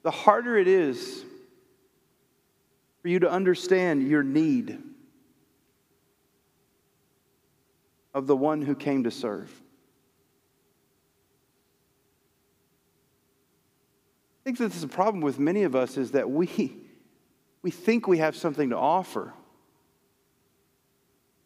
the 0.01 0.11
harder 0.11 0.55
it 0.55 0.69
is 0.69 1.25
for 3.01 3.09
you 3.09 3.19
to 3.19 3.29
understand 3.29 4.07
your 4.07 4.23
need 4.23 4.81
of 8.13 8.27
the 8.27 8.35
one 8.37 8.61
who 8.61 8.75
came 8.75 9.03
to 9.03 9.11
serve. 9.11 9.51
I 14.39 14.43
think 14.45 14.59
that 14.59 14.69
this 14.69 14.77
is 14.77 14.83
a 14.83 14.87
problem 14.87 15.19
with 15.19 15.37
many 15.37 15.63
of 15.63 15.75
us 15.75 15.97
is 15.97 16.11
that 16.11 16.31
we, 16.31 16.77
we 17.61 17.71
think 17.71 18.07
we 18.07 18.19
have 18.19 18.37
something 18.37 18.69
to 18.69 18.77
offer. 18.77 19.33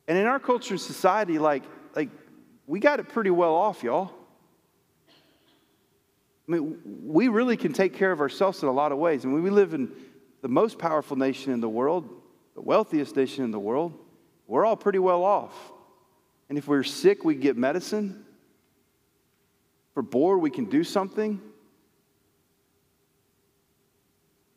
And 0.07 0.15
in 0.15 0.27
our 0.27 0.39
culture 0.39 0.75
and 0.75 0.81
society, 0.81 1.39
like, 1.39 1.63
like 1.95 2.09
we 2.69 2.79
got 2.79 2.99
it 2.99 3.09
pretty 3.09 3.31
well 3.31 3.55
off, 3.55 3.81
y'all. 3.81 4.11
I 6.47 6.51
mean, 6.51 6.79
we 7.03 7.27
really 7.27 7.57
can 7.57 7.73
take 7.73 7.95
care 7.95 8.11
of 8.11 8.21
ourselves 8.21 8.61
in 8.61 8.69
a 8.69 8.71
lot 8.71 8.91
of 8.91 8.99
ways. 8.99 9.25
I 9.25 9.27
mean, 9.27 9.41
we 9.41 9.49
live 9.49 9.73
in 9.73 9.91
the 10.43 10.49
most 10.49 10.77
powerful 10.77 11.17
nation 11.17 11.51
in 11.51 11.61
the 11.61 11.69
world, 11.69 12.07
the 12.53 12.61
wealthiest 12.61 13.15
nation 13.15 13.43
in 13.43 13.49
the 13.49 13.59
world. 13.59 13.97
We're 14.45 14.67
all 14.67 14.75
pretty 14.75 14.99
well 14.99 15.23
off. 15.23 15.55
And 16.47 16.59
if 16.59 16.67
we're 16.67 16.83
sick, 16.83 17.25
we 17.25 17.33
get 17.33 17.57
medicine. 17.57 18.23
If 19.89 19.95
we're 19.95 20.03
bored, 20.03 20.39
we 20.39 20.51
can 20.51 20.65
do 20.65 20.83
something. 20.83 21.41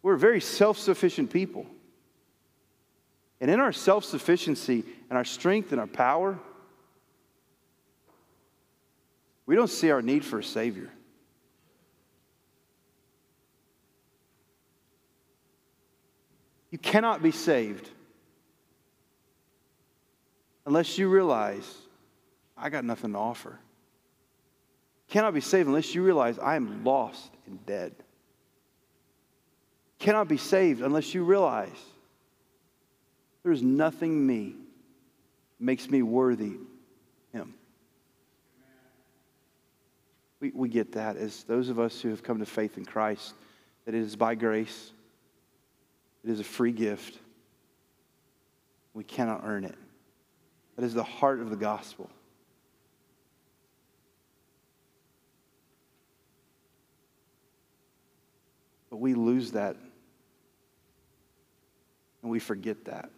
We're 0.03 0.17
very 0.17 0.43
self 0.43 0.77
sufficient 0.77 1.31
people. 1.31 1.65
And 3.41 3.51
in 3.51 3.59
our 3.59 3.73
self 3.73 4.05
sufficiency 4.05 4.85
and 5.09 5.17
our 5.17 5.25
strength 5.25 5.73
and 5.73 5.81
our 5.81 5.87
power, 5.87 6.39
we 9.47 9.57
don't 9.57 9.71
see 9.71 9.91
our 9.91 10.03
need 10.03 10.25
for 10.25 10.39
a 10.39 10.45
Savior. 10.45 10.91
You 16.71 16.79
cannot 16.79 17.23
be 17.23 17.33
saved 17.33 17.91
unless 20.65 20.97
you 20.97 21.09
realize 21.09 21.71
I 22.57 22.71
got 22.71 22.85
nothing 22.85 23.13
to 23.13 23.19
offer. 23.19 23.51
You 23.51 25.13
cannot 25.13 25.35
be 25.35 25.43
saved 25.43 25.69
unless 25.69 25.95
you 25.95 26.03
realize 26.03 26.39
I 26.39 26.57
am 26.57 26.83
lost 26.83 27.31
and 27.47 27.65
dead. 27.67 27.93
You 27.99 30.07
cannot 30.07 30.29
be 30.29 30.39
saved 30.39 30.81
unless 30.81 31.13
you 31.13 31.25
realize 31.25 31.69
there's 33.43 33.63
nothing 33.63 34.27
me 34.27 34.55
makes 35.59 35.91
me 35.91 36.03
worthy 36.03 36.55
him. 37.33 37.55
We, 40.43 40.51
we 40.53 40.69
get 40.69 40.93
that 40.93 41.17
as 41.17 41.45
those 41.45 41.69
of 41.69 41.79
us 41.79 42.01
who 42.01 42.09
have 42.09 42.25
come 42.25 42.41
to 42.41 42.47
faith 42.47 42.77
in 42.77 42.85
Christ, 42.85 43.33
that 43.85 43.95
it 43.95 44.01
is 44.03 44.17
by 44.17 44.35
grace 44.35 44.91
it 46.25 46.31
is 46.31 46.41
a 46.41 46.45
free 46.45 46.73
gift. 46.73 47.19
We 48.95 49.05
cannot 49.05 49.43
earn 49.45 49.65
it. 49.65 49.77
That 50.77 50.85
is 50.85 50.95
the 50.95 51.03
heart 51.03 51.41
of 51.41 51.51
the 51.51 51.57
gospel. 51.57 52.09
But 58.91 58.99
we 58.99 59.15
lose 59.15 59.53
that 59.53 59.77
and 62.23 62.31
we 62.31 62.39
forget 62.39 62.85
that. 62.85 63.11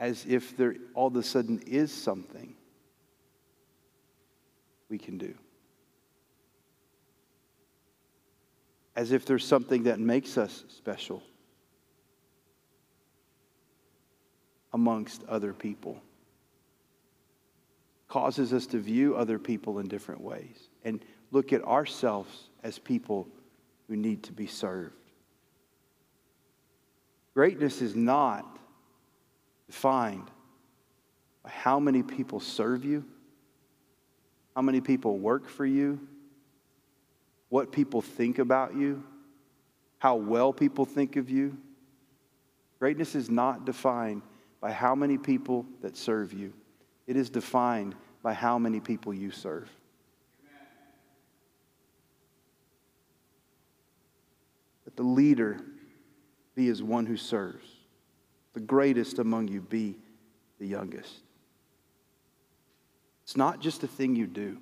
As 0.00 0.24
if 0.26 0.56
there 0.56 0.76
all 0.94 1.08
of 1.08 1.16
a 1.16 1.22
sudden 1.22 1.60
is 1.66 1.92
something 1.92 2.54
we 4.90 4.98
can 4.98 5.16
do. 5.16 5.34
as 9.00 9.12
if 9.12 9.24
there's 9.24 9.46
something 9.46 9.84
that 9.84 9.98
makes 9.98 10.36
us 10.36 10.64
special 10.68 11.22
amongst 14.74 15.24
other 15.24 15.54
people. 15.54 16.02
Causes 18.08 18.52
us 18.52 18.66
to 18.66 18.78
view 18.78 19.16
other 19.16 19.38
people 19.38 19.78
in 19.78 19.88
different 19.88 20.20
ways 20.20 20.68
and 20.84 21.02
look 21.30 21.52
at 21.54 21.64
ourselves 21.64 22.50
as 22.62 22.78
people 22.78 23.26
who 23.88 23.96
need 23.96 24.22
to 24.24 24.32
be 24.32 24.46
served. 24.46 24.92
Greatness 27.32 27.80
is 27.80 27.94
not 27.94 28.58
defined 29.66 30.30
by 31.42 31.50
how 31.50 31.80
many 31.80 32.02
people 32.02 32.40
serve 32.40 32.84
you, 32.84 33.04
how 34.54 34.62
many 34.62 34.80
people 34.80 35.18
work 35.18 35.48
for 35.48 35.64
you, 35.64 36.00
what 37.48 37.72
people 37.72 38.00
think 38.00 38.38
about 38.38 38.74
you, 38.74 39.02
how 39.98 40.16
well 40.16 40.52
people 40.52 40.84
think 40.84 41.16
of 41.16 41.30
you. 41.30 41.56
Greatness 42.78 43.14
is 43.14 43.28
not 43.30 43.64
defined 43.64 44.22
by 44.60 44.72
how 44.72 44.94
many 44.94 45.18
people 45.18 45.66
that 45.82 45.96
serve 45.96 46.32
you. 46.32 46.52
it 47.06 47.16
is 47.16 47.28
defined 47.28 47.94
by 48.22 48.32
how 48.32 48.58
many 48.58 48.78
people 48.78 49.12
you 49.12 49.30
serve. 49.30 49.68
That 54.84 54.96
the 54.96 55.02
leader 55.02 55.60
be 56.54 56.68
as 56.68 56.82
one 56.82 57.06
who 57.06 57.16
serves, 57.16 57.66
the 58.54 58.60
greatest 58.60 59.18
among 59.18 59.48
you 59.48 59.60
be 59.60 59.96
the 60.58 60.66
youngest. 60.66 61.22
It's 63.30 63.36
not 63.36 63.60
just 63.60 63.84
a 63.84 63.86
thing 63.86 64.16
you 64.16 64.26
do. 64.26 64.58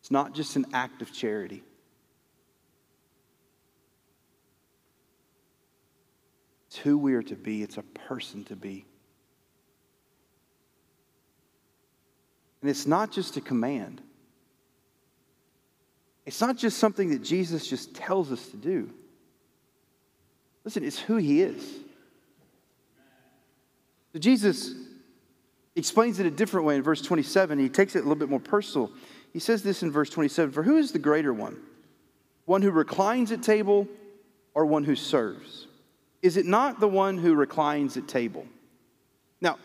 It's 0.00 0.10
not 0.10 0.34
just 0.34 0.56
an 0.56 0.64
act 0.72 1.02
of 1.02 1.12
charity. 1.12 1.62
It's 6.68 6.78
who 6.78 6.96
we 6.96 7.12
are 7.12 7.22
to 7.24 7.34
be, 7.34 7.62
it's 7.62 7.76
a 7.76 7.82
person 7.82 8.44
to 8.44 8.56
be. 8.56 8.86
And 12.62 12.70
it's 12.70 12.86
not 12.86 13.12
just 13.12 13.36
a 13.36 13.42
command. 13.42 14.00
It's 16.24 16.40
not 16.40 16.56
just 16.56 16.78
something 16.78 17.10
that 17.10 17.22
Jesus 17.22 17.68
just 17.68 17.94
tells 17.94 18.32
us 18.32 18.48
to 18.48 18.56
do. 18.56 18.90
Listen, 20.64 20.82
it's 20.82 20.98
who 20.98 21.16
he 21.16 21.42
is. 21.42 21.62
So 24.16 24.20
Jesus 24.20 24.72
explains 25.74 26.18
it 26.20 26.24
a 26.24 26.30
different 26.30 26.66
way 26.66 26.76
in 26.76 26.82
verse 26.82 27.02
27. 27.02 27.58
He 27.58 27.68
takes 27.68 27.94
it 27.94 27.98
a 27.98 28.00
little 28.00 28.14
bit 28.14 28.30
more 28.30 28.40
personal. 28.40 28.90
He 29.34 29.38
says 29.38 29.62
this 29.62 29.82
in 29.82 29.92
verse 29.92 30.08
27 30.08 30.54
For 30.54 30.62
who 30.62 30.78
is 30.78 30.90
the 30.90 30.98
greater 30.98 31.34
one? 31.34 31.58
One 32.46 32.62
who 32.62 32.70
reclines 32.70 33.30
at 33.30 33.42
table 33.42 33.86
or 34.54 34.64
one 34.64 34.84
who 34.84 34.96
serves? 34.96 35.66
Is 36.22 36.38
it 36.38 36.46
not 36.46 36.80
the 36.80 36.88
one 36.88 37.18
who 37.18 37.34
reclines 37.34 37.98
at 37.98 38.08
table? 38.08 38.46
Now, 39.42 39.58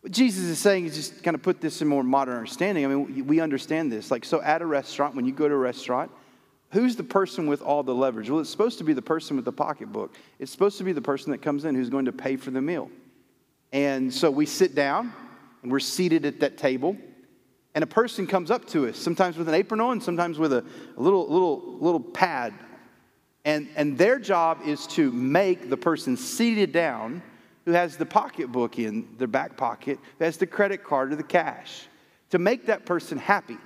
what 0.00 0.10
Jesus 0.10 0.46
is 0.46 0.58
saying 0.58 0.86
is 0.86 0.96
just 0.96 1.22
kind 1.22 1.36
of 1.36 1.42
put 1.44 1.60
this 1.60 1.80
in 1.80 1.86
more 1.86 2.02
modern 2.02 2.38
understanding. 2.38 2.84
I 2.84 2.88
mean, 2.88 3.24
we 3.28 3.38
understand 3.38 3.92
this. 3.92 4.10
Like, 4.10 4.24
so 4.24 4.42
at 4.42 4.62
a 4.62 4.66
restaurant, 4.66 5.14
when 5.14 5.26
you 5.26 5.32
go 5.32 5.46
to 5.46 5.54
a 5.54 5.58
restaurant, 5.58 6.10
who's 6.72 6.96
the 6.96 7.04
person 7.04 7.46
with 7.46 7.62
all 7.62 7.84
the 7.84 7.94
leverage? 7.94 8.30
Well, 8.30 8.40
it's 8.40 8.50
supposed 8.50 8.78
to 8.78 8.84
be 8.84 8.94
the 8.94 9.00
person 9.00 9.36
with 9.36 9.44
the 9.44 9.52
pocketbook. 9.52 10.12
It's 10.40 10.50
supposed 10.50 10.76
to 10.78 10.82
be 10.82 10.90
the 10.90 11.00
person 11.00 11.30
that 11.30 11.38
comes 11.40 11.64
in 11.64 11.76
who's 11.76 11.88
going 11.88 12.06
to 12.06 12.12
pay 12.12 12.34
for 12.34 12.50
the 12.50 12.60
meal. 12.60 12.90
And 13.72 14.12
so 14.12 14.30
we 14.30 14.46
sit 14.46 14.74
down 14.74 15.12
and 15.62 15.70
we're 15.70 15.80
seated 15.80 16.24
at 16.24 16.40
that 16.40 16.58
table. 16.58 16.96
And 17.74 17.84
a 17.84 17.86
person 17.86 18.26
comes 18.26 18.50
up 18.50 18.66
to 18.68 18.88
us, 18.88 18.96
sometimes 18.96 19.36
with 19.36 19.48
an 19.48 19.54
apron 19.54 19.80
on, 19.80 20.00
sometimes 20.00 20.38
with 20.38 20.52
a, 20.52 20.64
a 20.96 21.00
little, 21.00 21.28
little, 21.28 21.78
little 21.78 22.00
pad 22.00 22.52
and, 23.44 23.68
and 23.76 23.96
their 23.96 24.18
job 24.18 24.60
is 24.66 24.86
to 24.88 25.10
make 25.12 25.70
the 25.70 25.76
person 25.76 26.16
seated 26.16 26.72
down 26.72 27.22
who 27.64 27.72
has 27.72 27.96
the 27.96 28.06
pocketbook 28.06 28.78
in 28.78 29.08
their 29.18 29.28
back 29.28 29.56
pocket, 29.56 29.98
who 30.18 30.24
has 30.24 30.36
the 30.36 30.46
credit 30.46 30.84
card 30.84 31.12
or 31.12 31.16
the 31.16 31.22
cash, 31.22 31.86
to 32.30 32.38
make 32.38 32.66
that 32.66 32.84
person 32.84 33.18
happy. 33.18 33.58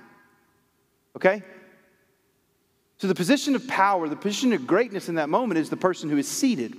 Okay? 1.15 1.43
So 2.97 3.07
the 3.07 3.15
position 3.15 3.55
of 3.55 3.67
power, 3.67 4.07
the 4.07 4.15
position 4.15 4.53
of 4.53 4.65
greatness 4.65 5.09
in 5.09 5.15
that 5.15 5.29
moment 5.29 5.57
is 5.57 5.69
the 5.69 5.77
person 5.77 6.09
who 6.09 6.17
is 6.17 6.27
seated. 6.27 6.75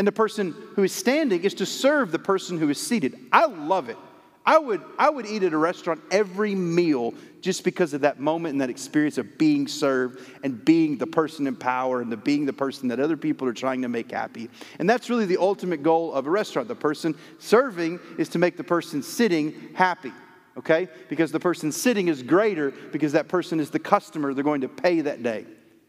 And 0.00 0.06
the 0.06 0.12
person 0.12 0.54
who 0.76 0.82
is 0.82 0.92
standing 0.92 1.44
is 1.44 1.52
to 1.52 1.66
serve 1.66 2.10
the 2.10 2.18
person 2.18 2.56
who 2.56 2.70
is 2.70 2.80
seated. 2.80 3.18
I 3.30 3.44
love 3.44 3.90
it. 3.90 3.98
I 4.46 4.56
would, 4.56 4.80
I 4.98 5.10
would 5.10 5.26
eat 5.26 5.42
at 5.42 5.52
a 5.52 5.58
restaurant 5.58 6.00
every 6.10 6.54
meal 6.54 7.12
just 7.42 7.64
because 7.64 7.92
of 7.92 8.00
that 8.00 8.18
moment 8.18 8.52
and 8.52 8.62
that 8.62 8.70
experience 8.70 9.18
of 9.18 9.36
being 9.36 9.68
served 9.68 10.26
and 10.42 10.64
being 10.64 10.96
the 10.96 11.06
person 11.06 11.46
in 11.46 11.54
power 11.54 12.00
and 12.00 12.10
the 12.10 12.16
being 12.16 12.46
the 12.46 12.52
person 12.54 12.88
that 12.88 12.98
other 12.98 13.18
people 13.18 13.46
are 13.46 13.52
trying 13.52 13.82
to 13.82 13.88
make 13.88 14.10
happy. 14.10 14.48
And 14.78 14.88
that's 14.88 15.10
really 15.10 15.26
the 15.26 15.36
ultimate 15.36 15.82
goal 15.82 16.14
of 16.14 16.26
a 16.26 16.30
restaurant. 16.30 16.68
The 16.68 16.74
person 16.74 17.14
serving 17.38 18.00
is 18.16 18.30
to 18.30 18.38
make 18.38 18.56
the 18.56 18.64
person 18.64 19.02
sitting 19.02 19.52
happy. 19.74 20.12
Okay? 20.56 20.88
Because 21.10 21.30
the 21.30 21.40
person 21.40 21.70
sitting 21.72 22.08
is 22.08 22.22
greater 22.22 22.70
because 22.70 23.12
that 23.12 23.28
person 23.28 23.60
is 23.60 23.68
the 23.68 23.78
customer 23.78 24.32
they're 24.32 24.44
going 24.44 24.62
to 24.62 24.68
pay 24.68 25.02
that 25.02 25.22
day. 25.22 25.44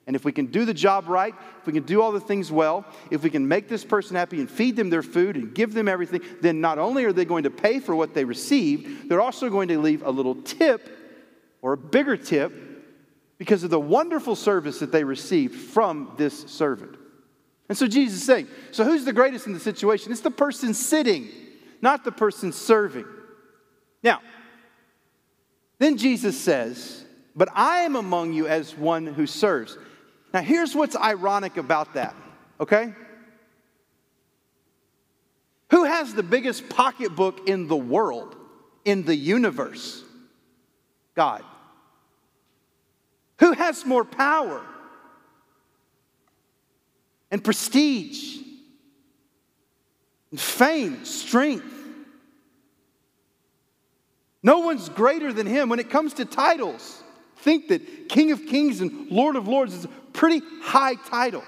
And 0.08 0.16
if 0.16 0.26
we 0.26 0.32
can 0.32 0.48
do 0.48 0.66
the 0.66 0.74
job 0.74 1.08
right, 1.08 1.34
if 1.60 1.68
we 1.68 1.74
can 1.74 1.84
do 1.84 2.02
all 2.02 2.12
the 2.12 2.20
things 2.20 2.52
well, 2.52 2.86
if 3.12 3.24
we 3.24 3.30
can 3.30 3.48
make 3.48 3.70
this 3.70 3.86
person 3.86 4.16
happy 4.16 4.40
and 4.40 4.50
feed 4.50 4.76
them 4.76 4.90
their 4.90 5.04
food 5.04 5.36
and 5.36 5.54
give 5.54 5.74
them 5.74 5.88
everything, 5.88 6.22
then 6.42 6.60
not 6.60 6.80
only 6.80 7.06
are 7.06 7.14
they 7.14 7.26
going 7.26 7.44
to 7.44 7.52
pay 7.52 7.80
for 7.80 7.96
what 7.96 8.14
they 8.14 8.26
receive, 8.26 9.08
they're 9.08 9.22
also 9.22 9.50
going 9.50 9.68
to 9.68 9.80
leave 9.80 10.02
a 10.04 10.10
little 10.10 10.36
tip 10.36 10.90
or 11.62 11.74
a 11.74 11.78
bigger 11.78 12.18
tip 12.18 12.52
because 13.38 13.64
of 13.64 13.70
the 13.70 13.80
wonderful 13.80 14.36
service 14.36 14.80
that 14.80 14.92
they 14.92 15.04
received 15.04 15.56
from 15.56 16.14
this 16.18 16.42
servant. 16.52 16.98
And 17.70 17.78
so 17.78 17.88
Jesus 17.88 18.20
is 18.20 18.26
saying, 18.26 18.48
so 18.72 18.84
who's 18.84 19.06
the 19.06 19.14
greatest 19.14 19.48
in 19.48 19.54
the 19.54 19.60
situation? 19.60 20.12
It's 20.12 20.22
the 20.22 20.32
person 20.32 20.74
sitting, 20.74 21.30
not 21.82 22.04
the 22.04 22.12
person 22.12 22.52
serving. 22.52 23.06
Now, 24.04 24.22
then 25.80 25.98
Jesus 25.98 26.40
says, 26.40 27.06
But 27.36 27.50
I 27.54 27.82
am 27.82 27.96
among 27.96 28.34
you 28.34 28.48
as 28.48 28.76
one 28.76 29.08
who 29.08 29.26
serves. 29.26 29.78
Now, 30.34 30.42
here's 30.42 30.74
what's 30.76 30.96
ironic 30.96 31.58
about 31.58 31.96
that, 31.96 32.16
okay? 32.60 32.94
Who 35.72 35.84
has 35.84 36.14
the 36.14 36.24
biggest 36.24 36.70
pocketbook 36.70 37.48
in 37.48 37.68
the 37.68 37.76
world, 37.76 38.36
in 38.86 39.04
the 39.04 39.16
universe? 39.16 40.04
God. 41.16 41.44
Who 43.40 43.54
has 43.54 43.86
more 43.86 44.06
power 44.06 44.62
and 47.30 47.44
prestige 47.44 48.38
and 50.30 50.40
fame, 50.40 51.06
strength? 51.06 51.66
No 54.44 54.60
one's 54.60 54.90
greater 54.90 55.32
than 55.34 55.48
him 55.48 55.70
when 55.70 55.80
it 55.80 55.90
comes 55.90 56.14
to 56.16 56.26
titles. 56.26 57.04
Think 57.38 57.70
that 57.70 58.10
King 58.10 58.32
of 58.32 58.46
Kings 58.46 58.82
and 58.82 59.10
Lord 59.10 59.36
of 59.36 59.48
Lords 59.48 59.74
is 59.74 59.88
pretty 60.14 60.42
high 60.62 60.96
title. 60.96 61.44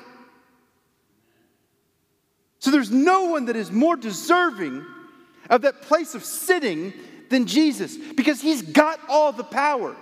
So 2.60 2.72
there's 2.72 2.92
no 2.92 3.26
one 3.26 3.46
that 3.46 3.56
is 3.56 3.72
more 3.72 3.96
deserving 3.96 4.86
of 5.50 5.64
that 5.64 5.82
place 5.82 6.16
of 6.16 6.24
sitting 6.24 6.94
than 7.30 7.46
Jesus 7.46 7.98
because 7.98 8.42
he's 8.42 8.62
got 8.62 9.00
all 9.10 9.32
the 9.32 9.44
power. 9.44 9.96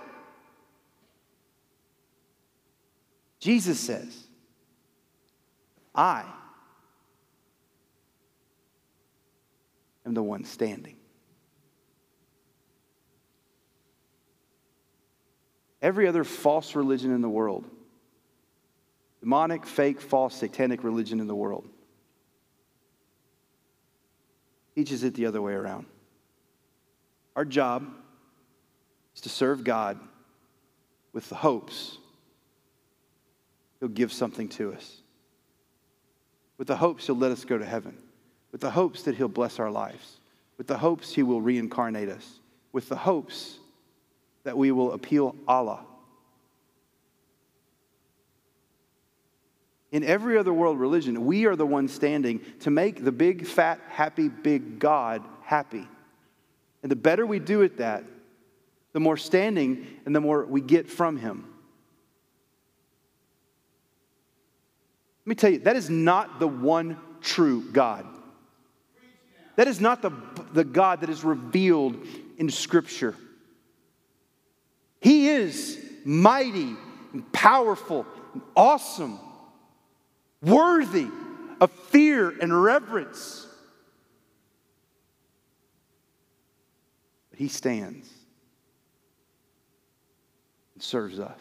Jesus 3.40 3.80
says, 3.80 4.16
I 5.94 6.24
am 10.06 10.14
the 10.14 10.22
one 10.22 10.44
standing. 10.44 10.96
Every 15.82 16.06
other 16.06 16.22
false 16.22 16.76
religion 16.76 17.12
in 17.12 17.22
the 17.22 17.28
world, 17.28 17.68
demonic, 19.22 19.64
fake, 19.64 20.00
false, 20.00 20.34
satanic 20.34 20.82
religion 20.82 21.20
in 21.20 21.28
the 21.28 21.34
world, 21.34 21.64
teaches 24.74 25.04
it 25.04 25.14
the 25.14 25.26
other 25.26 25.40
way 25.40 25.52
around. 25.52 25.86
Our 27.36 27.44
job 27.44 27.86
is 29.14 29.20
to 29.22 29.28
serve 29.28 29.62
God 29.62 29.98
with 31.12 31.28
the 31.28 31.36
hopes 31.36 31.98
He'll 33.78 33.88
give 33.88 34.12
something 34.12 34.48
to 34.50 34.72
us. 34.72 34.98
With 36.56 36.68
the 36.68 36.76
hopes 36.76 37.06
He'll 37.06 37.16
let 37.16 37.32
us 37.32 37.44
go 37.44 37.58
to 37.58 37.64
heaven. 37.64 37.96
With 38.50 38.60
the 38.60 38.70
hopes 38.70 39.02
that 39.04 39.16
He'll 39.16 39.28
bless 39.28 39.58
our 39.58 39.70
lives. 39.70 40.20
With 40.56 40.68
the 40.68 40.78
hopes 40.78 41.12
He 41.12 41.22
will 41.22 41.40
reincarnate 41.40 42.08
us. 42.08 42.38
With 42.72 42.88
the 42.88 42.96
hopes 42.96 43.58
that 44.44 44.56
we 44.56 44.70
will 44.70 44.92
appeal 44.92 45.34
Allah. 45.48 45.84
In 49.92 50.02
every 50.02 50.38
other 50.38 50.52
world 50.52 50.80
religion, 50.80 51.26
we 51.26 51.44
are 51.44 51.54
the 51.54 51.66
ones 51.66 51.92
standing 51.92 52.40
to 52.60 52.70
make 52.70 53.04
the 53.04 53.12
big, 53.12 53.46
fat, 53.46 53.78
happy, 53.88 54.28
big 54.28 54.78
God 54.78 55.22
happy. 55.44 55.86
And 56.82 56.90
the 56.90 56.96
better 56.96 57.26
we 57.26 57.38
do 57.38 57.62
at 57.62 57.76
that, 57.76 58.04
the 58.94 59.00
more 59.00 59.18
standing 59.18 59.86
and 60.04 60.16
the 60.16 60.20
more 60.20 60.44
we 60.44 60.60
get 60.60 60.88
from 60.88 61.18
Him. 61.18 61.46
Let 65.24 65.30
me 65.30 65.34
tell 65.34 65.50
you, 65.50 65.58
that 65.60 65.76
is 65.76 65.88
not 65.88 66.40
the 66.40 66.48
one 66.48 66.98
true 67.20 67.62
God. 67.70 68.06
That 69.56 69.68
is 69.68 69.80
not 69.80 70.02
the, 70.02 70.10
the 70.52 70.64
God 70.64 71.02
that 71.02 71.10
is 71.10 71.22
revealed 71.22 71.96
in 72.38 72.48
Scripture. 72.50 73.14
He 75.00 75.28
is 75.28 75.78
mighty 76.04 76.74
and 77.12 77.30
powerful 77.32 78.06
and 78.32 78.42
awesome, 78.56 79.18
worthy 80.42 81.08
of 81.60 81.70
fear 81.70 82.30
and 82.40 82.62
reverence. 82.62 83.46
But 87.30 87.38
He 87.38 87.48
stands 87.48 88.08
and 90.74 90.82
serves 90.82 91.20
us. 91.20 91.38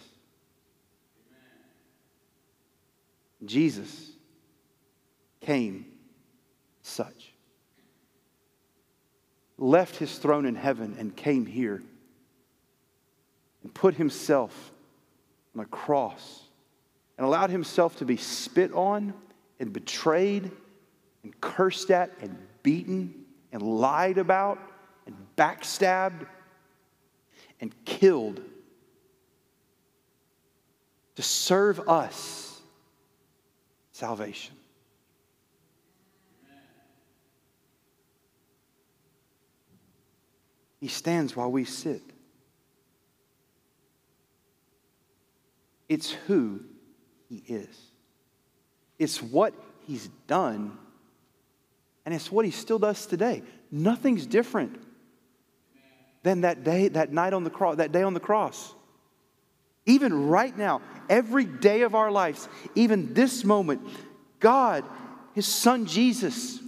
Jesus 3.44 4.12
came 5.42 5.86
such. 6.84 7.34
left 9.58 9.96
his 9.96 10.18
throne 10.18 10.46
in 10.46 10.56
heaven 10.56 10.96
and 10.98 11.16
came 11.16 11.46
here 11.46 11.82
and 13.64 13.74
put 13.74 13.94
himself 13.96 14.72
on 15.56 15.64
a 15.64 15.68
cross 15.68 16.44
and 17.22 17.28
allowed 17.28 17.52
himself 17.52 17.98
to 17.98 18.04
be 18.04 18.18
spit 18.18 18.74
on 18.74 19.14
and 19.60 19.72
betrayed 19.72 20.50
and 21.22 21.40
cursed 21.40 21.92
at 21.92 22.10
and 22.20 22.36
beaten 22.64 23.14
and 23.52 23.62
lied 23.62 24.18
about 24.18 24.58
and 25.06 25.16
backstabbed 25.38 26.26
and 27.60 27.76
killed 27.86 28.42
to 31.14 31.22
serve 31.22 31.88
us 31.88 32.60
salvation. 33.92 34.56
He 40.80 40.88
stands 40.88 41.36
while 41.36 41.52
we 41.52 41.66
sit. 41.66 42.02
It's 45.88 46.10
who 46.10 46.62
he 47.32 47.42
is. 47.54 47.78
It's 49.00 49.24
what 49.24 49.54
he's 49.88 50.10
done, 50.28 50.78
and 52.06 52.14
it's 52.14 52.30
what 52.30 52.44
he 52.44 52.52
still 52.52 52.78
does 52.78 53.06
today. 53.06 53.42
Nothing's 53.72 54.26
different 54.26 54.78
than 56.24 56.42
that 56.42 56.66
day, 56.66 56.90
that 56.90 57.14
night 57.14 57.32
on 57.34 57.46
the 57.46 57.50
cross, 57.50 57.78
that 57.78 57.94
day 57.94 58.04
on 58.04 58.14
the 58.14 58.20
cross. 58.20 58.76
Even 59.86 60.28
right 60.28 60.56
now, 60.56 60.82
every 61.10 61.46
day 61.46 61.82
of 61.82 61.96
our 61.96 62.12
lives, 62.12 62.50
even 62.76 63.14
this 63.14 63.46
moment, 63.46 63.82
God, 64.40 64.84
his 65.34 65.48
son 65.48 65.86
Jesus, 65.86 66.60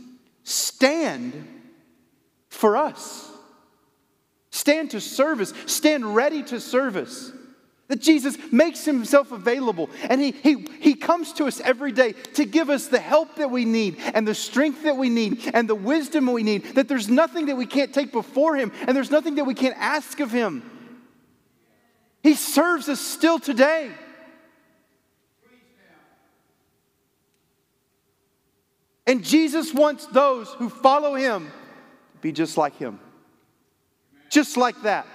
stand 0.44 1.48
for 2.48 2.78
us. 2.78 3.30
Stand 4.50 4.92
to 4.92 5.02
service, 5.02 5.54
stand 5.66 6.16
ready 6.16 6.42
to 6.44 6.62
service. 6.62 7.34
That 7.90 8.00
Jesus 8.00 8.38
makes 8.52 8.86
himself 8.86 9.32
available 9.32 9.90
and 10.10 10.22
he, 10.22 10.32
he, 10.32 10.68
he 10.80 10.96
comes 10.96 11.34
to 11.34 11.46
us 11.46 11.60
every 11.60 11.92
day 11.92 12.14
to 12.36 12.46
give 12.46 12.70
us 12.70 12.88
the 12.88 13.00
help 13.00 13.36
that 13.36 13.52
we 13.52 13.66
need 13.66 13.98
and 14.14 14.28
the 14.28 14.34
strength 14.34 14.84
that 14.84 14.96
we 14.96 15.10
need 15.10 15.52
and 15.54 15.70
the 15.70 15.76
wisdom 15.76 16.32
we 16.32 16.44
need. 16.44 16.76
That 16.76 16.88
there's 16.88 17.10
nothing 17.10 17.48
that 17.48 17.58
we 17.58 17.66
can't 17.66 17.94
take 17.94 18.12
before 18.12 18.56
him 18.56 18.72
and 18.88 18.96
there's 18.96 19.12
nothing 19.12 19.36
that 19.36 19.46
we 19.46 19.54
can't 19.54 19.76
ask 19.78 20.20
of 20.22 20.32
him. 20.32 20.70
He 22.24 22.36
serves 22.36 22.88
us 22.88 23.02
still 23.02 23.38
today. 23.38 23.92
And 29.06 29.24
Jesus 29.24 29.74
wants 29.74 30.06
those 30.06 30.48
who 30.54 30.70
follow 30.70 31.16
him 31.16 31.48
to 31.48 32.22
be 32.22 32.32
just 32.32 32.58
like 32.58 32.78
him. 32.78 33.00
Just 34.30 34.56
like 34.56 34.82
that. 34.84 35.06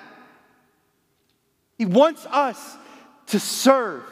He 1.79 1.87
wants 1.87 2.27
us 2.27 2.77
to 3.29 3.41
serve. 3.41 4.03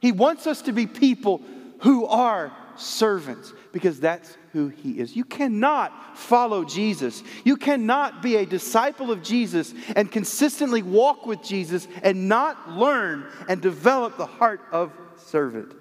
He 0.00 0.12
wants 0.12 0.46
us 0.46 0.62
to 0.62 0.72
be 0.72 0.86
people 0.86 1.40
who 1.80 2.06
are 2.06 2.52
servants 2.76 3.52
because 3.72 4.00
that's 4.00 4.36
who 4.52 4.68
he 4.68 4.98
is. 4.98 5.14
You 5.14 5.24
cannot 5.24 6.18
follow 6.18 6.64
Jesus. 6.64 7.22
You 7.44 7.56
cannot 7.56 8.22
be 8.22 8.36
a 8.36 8.46
disciple 8.46 9.10
of 9.10 9.22
Jesus 9.22 9.72
and 9.96 10.10
consistently 10.10 10.82
walk 10.82 11.26
with 11.26 11.42
Jesus 11.42 11.86
and 12.02 12.28
not 12.28 12.70
learn 12.70 13.26
and 13.48 13.62
develop 13.62 14.16
the 14.16 14.26
heart 14.26 14.60
of 14.72 14.92
servant. 15.16 15.72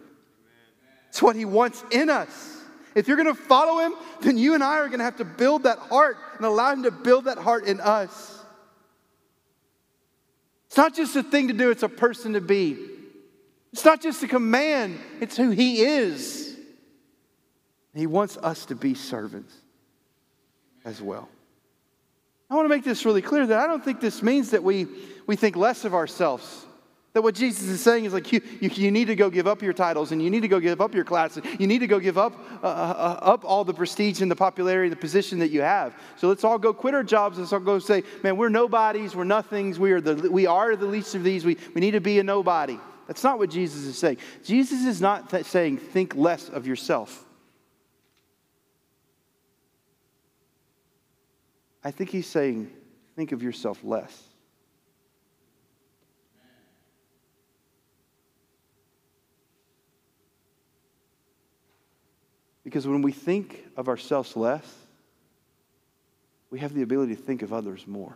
It's 1.10 1.22
what 1.22 1.36
he 1.36 1.46
wants 1.46 1.84
in 1.92 2.10
us. 2.10 2.58
If 2.96 3.08
you're 3.08 3.18
going 3.18 3.34
to 3.34 3.42
follow 3.42 3.80
him, 3.80 3.94
then 4.22 4.38
you 4.38 4.54
and 4.54 4.64
I 4.64 4.78
are 4.80 4.88
going 4.88 5.00
to 5.00 5.06
have 5.06 5.18
to 5.18 5.26
build 5.26 5.64
that 5.64 5.80
heart 5.80 6.18
and 6.38 6.46
allow 6.46 6.74
him 6.74 6.84
to 6.84 6.92
build 6.92 7.26
that 7.26 7.38
heart 7.38 7.66
in 7.66 7.80
us. 7.80 8.39
It's 10.70 10.78
not 10.78 10.96
just 10.96 11.16
a 11.16 11.24
thing 11.24 11.48
to 11.48 11.54
do, 11.54 11.72
it's 11.72 11.82
a 11.82 11.90
person 11.90 12.34
to 12.34 12.42
be. 12.42 12.78
It's 13.74 13.84
not 13.84 14.02
just 14.02 14.22
a 14.22 14.28
command, 14.28 15.00
it's 15.20 15.36
who 15.36 15.50
He 15.50 15.82
is. 15.82 16.56
He 17.96 18.06
wants 18.06 18.38
us 18.38 18.66
to 18.68 18.76
be 18.76 18.94
servants 18.94 19.54
as 20.86 21.02
well. 21.02 21.28
I 22.52 22.56
want 22.56 22.66
to 22.66 22.70
make 22.70 22.84
this 22.84 23.04
really 23.04 23.24
clear 23.24 23.48
that 23.48 23.60
I 23.60 23.66
don't 23.66 23.84
think 23.84 24.00
this 24.00 24.22
means 24.22 24.52
that 24.52 24.64
we, 24.64 24.88
we 25.26 25.36
think 25.36 25.56
less 25.56 25.86
of 25.86 25.96
ourselves. 25.96 26.66
That 27.20 27.24
what 27.24 27.36
Jesus 27.36 27.68
is 27.68 27.82
saying 27.82 28.06
is 28.06 28.14
like, 28.14 28.32
you, 28.32 28.42
you, 28.62 28.70
you, 28.70 28.92
need 28.92 29.08
to 29.08 29.16
go 29.16 29.30
give 29.30 29.46
up 29.46 29.62
your 29.62 29.74
titles 29.74 30.14
and 30.14 30.24
you 30.24 30.30
need 30.30 30.40
to 30.40 30.48
go 30.48 30.58
give 30.58 30.80
up 30.80 30.96
your 30.96 31.04
classes. 31.04 31.44
You 31.60 31.68
need 31.68 31.80
to 31.80 31.88
go 31.88 32.00
give 32.00 32.18
up, 32.18 32.34
uh, 32.64 32.66
uh, 32.66 32.70
uh, 32.70 33.26
up 33.26 33.44
all 33.44 33.66
the 33.66 33.74
prestige 33.74 34.22
and 34.22 34.32
the 34.32 34.38
popularity, 34.38 34.88
the 34.88 34.96
position 34.96 35.38
that 35.40 35.50
you 35.50 35.60
have. 35.60 35.94
So 36.16 36.30
let's 36.30 36.46
all 36.46 36.58
go 36.58 36.74
quit 36.74 36.94
our 36.94 37.04
jobs. 37.04 37.38
Let's 37.38 37.52
all 37.52 37.60
go 37.60 37.78
say, 37.78 38.04
man, 38.24 38.38
we're 38.38 38.48
nobodies, 38.48 39.18
we're 39.18 39.26
nothings, 39.26 39.78
we 39.78 39.92
are 39.92 40.00
the, 40.00 40.32
we 40.32 40.48
are 40.48 40.78
the 40.78 40.86
least 40.86 41.14
of 41.14 41.26
these. 41.26 41.44
We, 41.44 41.58
we 41.76 41.82
need 41.82 41.92
to 41.92 42.00
be 42.00 42.20
a 42.20 42.24
nobody. 42.24 42.80
That's 43.06 43.26
not 43.26 43.38
what 43.38 43.50
Jesus 43.50 43.84
is 43.84 43.98
saying. 43.98 44.20
Jesus 44.46 44.86
is 44.86 45.02
not 45.02 45.30
th- 45.30 45.46
saying, 45.46 45.80
think 45.80 46.16
less 46.16 46.48
of 46.48 46.68
yourself. 46.68 47.26
I 51.84 51.92
think 51.92 52.12
he's 52.12 52.28
saying, 52.28 52.72
think 53.18 53.34
of 53.34 53.44
yourself 53.44 53.84
less. 53.84 54.29
Because 62.70 62.86
when 62.86 63.02
we 63.02 63.12
think 63.12 63.66
of 63.76 63.88
ourselves 63.88 64.36
less, 64.36 64.64
we 66.52 66.60
have 66.60 66.72
the 66.72 66.84
ability 66.84 67.16
to 67.16 67.22
think 67.22 67.42
of 67.42 67.52
others 67.52 67.88
more. 67.88 68.16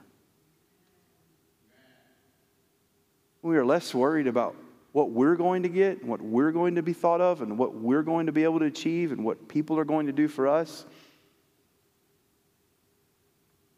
We 3.42 3.58
are 3.58 3.66
less 3.66 3.96
worried 3.96 4.28
about 4.28 4.56
what 4.92 5.10
we're 5.10 5.38
going 5.38 5.64
to 5.64 5.70
get 5.70 6.02
and 6.02 6.08
what 6.08 6.22
we're 6.22 6.52
going 6.52 6.76
to 6.76 6.84
be 6.84 6.94
thought 6.94 7.20
of 7.20 7.42
and 7.42 7.58
what 7.58 7.74
we're 7.74 8.04
going 8.04 8.28
to 8.28 8.32
be 8.32 8.44
able 8.44 8.60
to 8.60 8.66
achieve 8.66 9.12
and 9.12 9.26
what 9.26 9.48
people 9.48 9.80
are 9.80 9.86
going 9.86 10.06
to 10.06 10.14
do 10.14 10.28
for 10.28 10.48
us. 10.48 10.86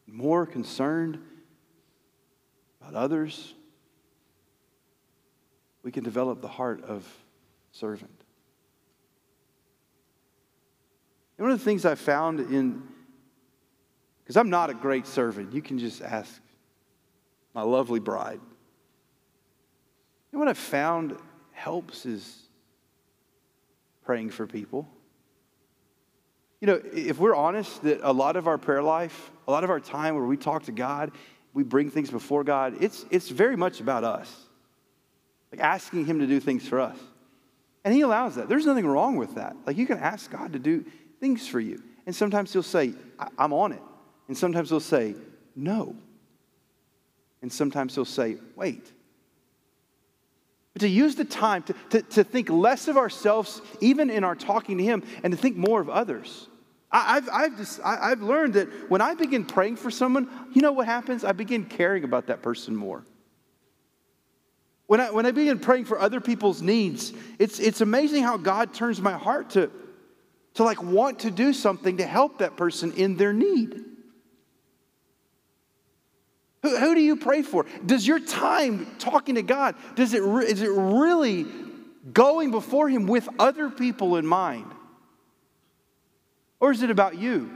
More 0.06 0.46
concerned 0.46 1.20
about 2.82 2.96
others, 2.96 3.54
we 5.84 5.92
can 5.94 6.04
develop 6.04 6.42
the 6.42 6.50
heart 6.50 6.84
of 6.84 7.08
servant. 7.72 8.25
And 11.38 11.46
one 11.46 11.52
of 11.52 11.60
the 11.60 11.66
things 11.66 11.86
I 11.86 11.96
found 11.96 12.40
in, 12.40 12.84
because 14.24 14.38
I'm 14.38 14.50
not 14.50 14.70
a 14.70 14.74
great 14.74 15.06
servant, 15.06 15.54
you 15.54 15.62
can 15.62 15.78
just 15.78 16.02
ask 16.02 16.42
my 17.54 17.62
lovely 17.62 18.00
bride. 18.00 18.40
And 20.32 20.40
what 20.40 20.48
I 20.48 20.54
found 20.54 21.18
helps 21.52 22.06
is 22.06 22.38
praying 24.04 24.30
for 24.30 24.46
people. 24.46 24.88
You 26.62 26.68
know, 26.68 26.82
if 26.94 27.20
we're 27.20 27.36
honest, 27.36 27.84
that 27.84 28.00
a 28.02 28.12
lot 28.12 28.36
of 28.36 28.48
our 28.48 28.58
prayer 28.58 28.84
life, 28.84 29.32
a 29.48 29.52
lot 29.52 29.64
of 29.64 29.70
our 29.70 29.80
time 29.80 30.16
where 30.16 30.26
we 30.26 30.38
talk 30.38 30.64
to 30.64 30.72
God, 30.72 31.12
we 31.54 31.64
bring 31.64 31.90
things 31.90 32.12
before 32.12 32.44
God, 32.44 32.78
it's, 32.82 33.06
it's 33.12 33.30
very 33.30 33.56
much 33.56 33.80
about 33.80 34.04
us. 34.04 34.34
Like 35.52 35.62
asking 35.62 36.06
Him 36.06 36.20
to 36.20 36.28
do 36.28 36.40
things 36.40 36.68
for 36.68 36.80
us. 36.80 36.98
And 37.84 37.94
He 37.94 38.02
allows 38.02 38.36
that. 38.36 38.50
There's 38.50 38.66
nothing 38.66 38.86
wrong 38.86 39.16
with 39.16 39.36
that. 39.36 39.56
Like 39.66 39.78
you 39.78 39.88
can 39.88 39.98
ask 39.98 40.30
God 40.30 40.54
to 40.54 40.60
do 40.60 40.86
things 41.26 41.48
for 41.48 41.60
you. 41.60 41.82
And 42.06 42.16
sometimes 42.16 42.54
he'll 42.54 42.62
say, 42.62 42.94
I'm 43.36 43.52
on 43.52 43.72
it. 43.72 43.82
And 44.28 44.38
sometimes 44.38 44.70
he'll 44.70 44.80
say, 44.80 45.16
no. 45.56 45.96
And 47.42 47.52
sometimes 47.52 47.96
he'll 47.96 48.06
say, 48.06 48.38
wait. 48.56 48.92
But 50.74 50.82
to 50.82 50.88
use 50.88 51.16
the 51.16 51.26
time 51.26 51.64
to, 51.64 51.74
to, 51.90 52.02
to 52.04 52.24
think 52.24 52.52
less 52.52 52.88
of 52.88 52.96
ourselves, 52.96 53.60
even 53.82 54.12
in 54.12 54.24
our 54.24 54.36
talking 54.36 54.78
to 54.78 54.84
him, 54.84 55.02
and 55.24 55.32
to 55.32 55.38
think 55.38 55.58
more 55.58 55.82
of 55.82 55.90
others. 55.90 56.48
I, 56.92 57.16
have 57.16 57.30
I've, 57.34 57.58
just, 57.58 57.80
I've 57.84 58.22
learned 58.22 58.54
that 58.54 58.92
when 58.92 59.02
I 59.02 59.16
begin 59.16 59.46
praying 59.46 59.78
for 59.78 59.90
someone, 59.90 60.30
you 60.54 60.62
know 60.62 60.74
what 60.74 60.86
happens? 60.86 61.24
I 61.24 61.32
begin 61.32 61.66
caring 61.66 62.04
about 62.04 62.28
that 62.28 62.44
person 62.44 62.76
more. 62.76 63.04
When 64.86 65.02
I, 65.02 65.10
when 65.10 65.26
I 65.26 65.32
begin 65.32 65.58
praying 65.58 65.86
for 65.86 66.00
other 66.00 66.22
people's 66.22 66.62
needs, 66.62 67.14
it's, 67.40 67.60
it's 67.60 67.82
amazing 67.82 68.22
how 68.22 68.38
God 68.38 68.76
turns 68.76 69.02
my 69.02 69.14
heart 69.14 69.50
to, 69.52 69.72
to 70.56 70.64
like 70.64 70.82
want 70.82 71.20
to 71.20 71.32
do 71.32 71.54
something 71.54 71.98
to 71.98 72.06
help 72.06 72.40
that 72.40 72.58
person 72.58 72.94
in 72.94 73.18
their 73.18 73.34
need. 73.34 73.84
Who, 76.64 76.78
who 76.78 76.96
do 76.96 77.02
you 77.02 77.18
pray 77.18 77.42
for? 77.42 77.66
Does 77.86 78.08
your 78.08 78.20
time 78.20 78.88
talking 78.98 79.36
to 79.36 79.44
God, 79.44 79.76
does 79.96 80.14
it, 80.14 80.24
re- 80.24 80.46
is 80.46 80.62
it 80.62 80.72
really 80.72 81.46
going 82.12 82.52
before 82.52 82.90
Him 82.90 83.06
with 83.06 83.28
other 83.38 83.70
people 83.70 84.16
in 84.16 84.26
mind? 84.26 84.72
Or 86.60 86.72
is 86.72 86.82
it 86.82 86.90
about 86.90 87.18
you? 87.18 87.52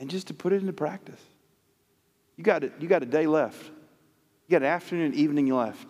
And 0.00 0.10
just 0.10 0.28
to 0.28 0.34
put 0.34 0.52
it 0.52 0.60
into 0.60 0.72
practice. 0.72 1.20
You 2.36 2.44
got, 2.44 2.62
it, 2.62 2.72
you 2.78 2.88
got 2.88 3.02
a 3.02 3.06
day 3.06 3.26
left. 3.26 3.64
You 4.46 4.52
got 4.52 4.62
an 4.62 4.68
afternoon 4.68 5.06
and 5.06 5.14
evening 5.14 5.48
left. 5.48 5.88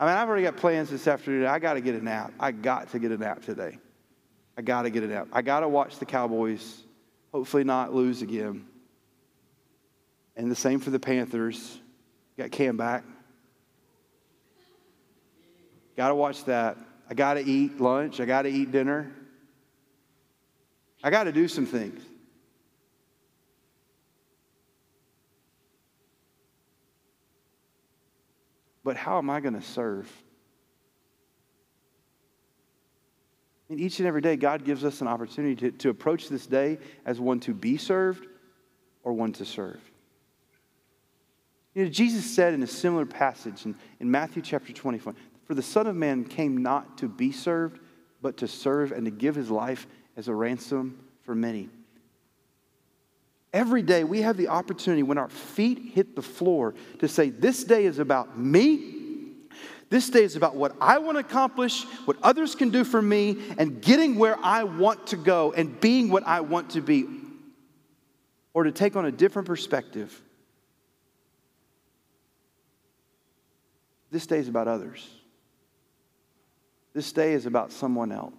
I 0.00 0.06
mean, 0.06 0.14
I've 0.14 0.28
already 0.28 0.44
got 0.44 0.56
plans 0.56 0.88
this 0.88 1.06
afternoon. 1.06 1.44
I 1.44 1.58
got 1.58 1.74
to 1.74 1.82
get 1.82 1.94
a 1.94 2.02
nap. 2.02 2.32
I 2.40 2.52
got 2.52 2.90
to 2.92 2.98
get 2.98 3.12
a 3.12 3.18
nap 3.18 3.42
today. 3.42 3.78
I 4.56 4.62
got 4.62 4.82
to 4.82 4.90
get 4.90 5.02
a 5.02 5.06
nap. 5.06 5.28
I 5.30 5.42
got 5.42 5.60
to 5.60 5.68
watch 5.68 5.98
the 5.98 6.06
Cowboys, 6.06 6.82
hopefully 7.32 7.64
not 7.64 7.94
lose 7.94 8.22
again. 8.22 8.64
And 10.36 10.50
the 10.50 10.56
same 10.56 10.80
for 10.80 10.88
the 10.88 10.98
Panthers. 10.98 11.78
Got 12.38 12.50
Cam 12.50 12.78
back. 12.78 13.04
Got 15.98 16.08
to 16.08 16.14
watch 16.14 16.44
that. 16.44 16.78
I 17.10 17.12
got 17.12 17.34
to 17.34 17.44
eat 17.44 17.78
lunch. 17.78 18.20
I 18.20 18.24
got 18.24 18.42
to 18.42 18.48
eat 18.48 18.72
dinner. 18.72 19.12
I 21.04 21.10
got 21.10 21.24
to 21.24 21.32
do 21.32 21.46
some 21.46 21.66
things. 21.66 22.00
But 28.82 28.96
how 28.96 29.18
am 29.18 29.30
I 29.30 29.40
going 29.40 29.54
to 29.54 29.62
serve? 29.62 30.10
And 33.68 33.78
each 33.78 34.00
and 34.00 34.08
every 34.08 34.20
day, 34.20 34.36
God 34.36 34.64
gives 34.64 34.84
us 34.84 35.00
an 35.00 35.06
opportunity 35.06 35.54
to, 35.56 35.70
to 35.78 35.90
approach 35.90 36.28
this 36.28 36.46
day 36.46 36.78
as 37.06 37.20
one 37.20 37.38
to 37.40 37.54
be 37.54 37.76
served 37.76 38.26
or 39.04 39.12
one 39.12 39.32
to 39.34 39.44
serve. 39.44 39.80
You 41.74 41.84
know, 41.84 41.90
Jesus 41.90 42.24
said 42.24 42.52
in 42.52 42.62
a 42.64 42.66
similar 42.66 43.06
passage 43.06 43.64
in, 43.64 43.76
in 44.00 44.10
Matthew 44.10 44.42
chapter 44.42 44.72
24 44.72 45.14
For 45.44 45.54
the 45.54 45.62
Son 45.62 45.86
of 45.86 45.94
Man 45.94 46.24
came 46.24 46.56
not 46.56 46.98
to 46.98 47.08
be 47.08 47.30
served, 47.30 47.78
but 48.20 48.38
to 48.38 48.48
serve 48.48 48.90
and 48.90 49.04
to 49.04 49.10
give 49.12 49.36
his 49.36 49.50
life 49.50 49.86
as 50.16 50.26
a 50.26 50.34
ransom 50.34 50.98
for 51.22 51.36
many. 51.36 51.70
Every 53.52 53.82
day 53.82 54.04
we 54.04 54.22
have 54.22 54.36
the 54.36 54.48
opportunity 54.48 55.02
when 55.02 55.18
our 55.18 55.28
feet 55.28 55.92
hit 55.92 56.14
the 56.14 56.22
floor 56.22 56.74
to 57.00 57.08
say, 57.08 57.30
This 57.30 57.64
day 57.64 57.84
is 57.84 57.98
about 57.98 58.38
me. 58.38 58.96
This 59.88 60.08
day 60.08 60.22
is 60.22 60.36
about 60.36 60.54
what 60.54 60.76
I 60.80 60.98
want 60.98 61.16
to 61.16 61.20
accomplish, 61.20 61.82
what 62.04 62.16
others 62.22 62.54
can 62.54 62.70
do 62.70 62.84
for 62.84 63.02
me, 63.02 63.38
and 63.58 63.82
getting 63.82 64.14
where 64.14 64.38
I 64.40 64.62
want 64.62 65.08
to 65.08 65.16
go 65.16 65.52
and 65.52 65.80
being 65.80 66.10
what 66.10 66.24
I 66.24 66.42
want 66.42 66.70
to 66.70 66.80
be. 66.80 67.06
Or 68.54 68.62
to 68.62 68.70
take 68.70 68.94
on 68.94 69.04
a 69.04 69.10
different 69.10 69.46
perspective, 69.46 70.20
this 74.12 74.28
day 74.28 74.38
is 74.38 74.46
about 74.46 74.68
others. 74.68 75.08
This 76.94 77.10
day 77.10 77.32
is 77.32 77.46
about 77.46 77.72
someone 77.72 78.12
else. 78.12 78.34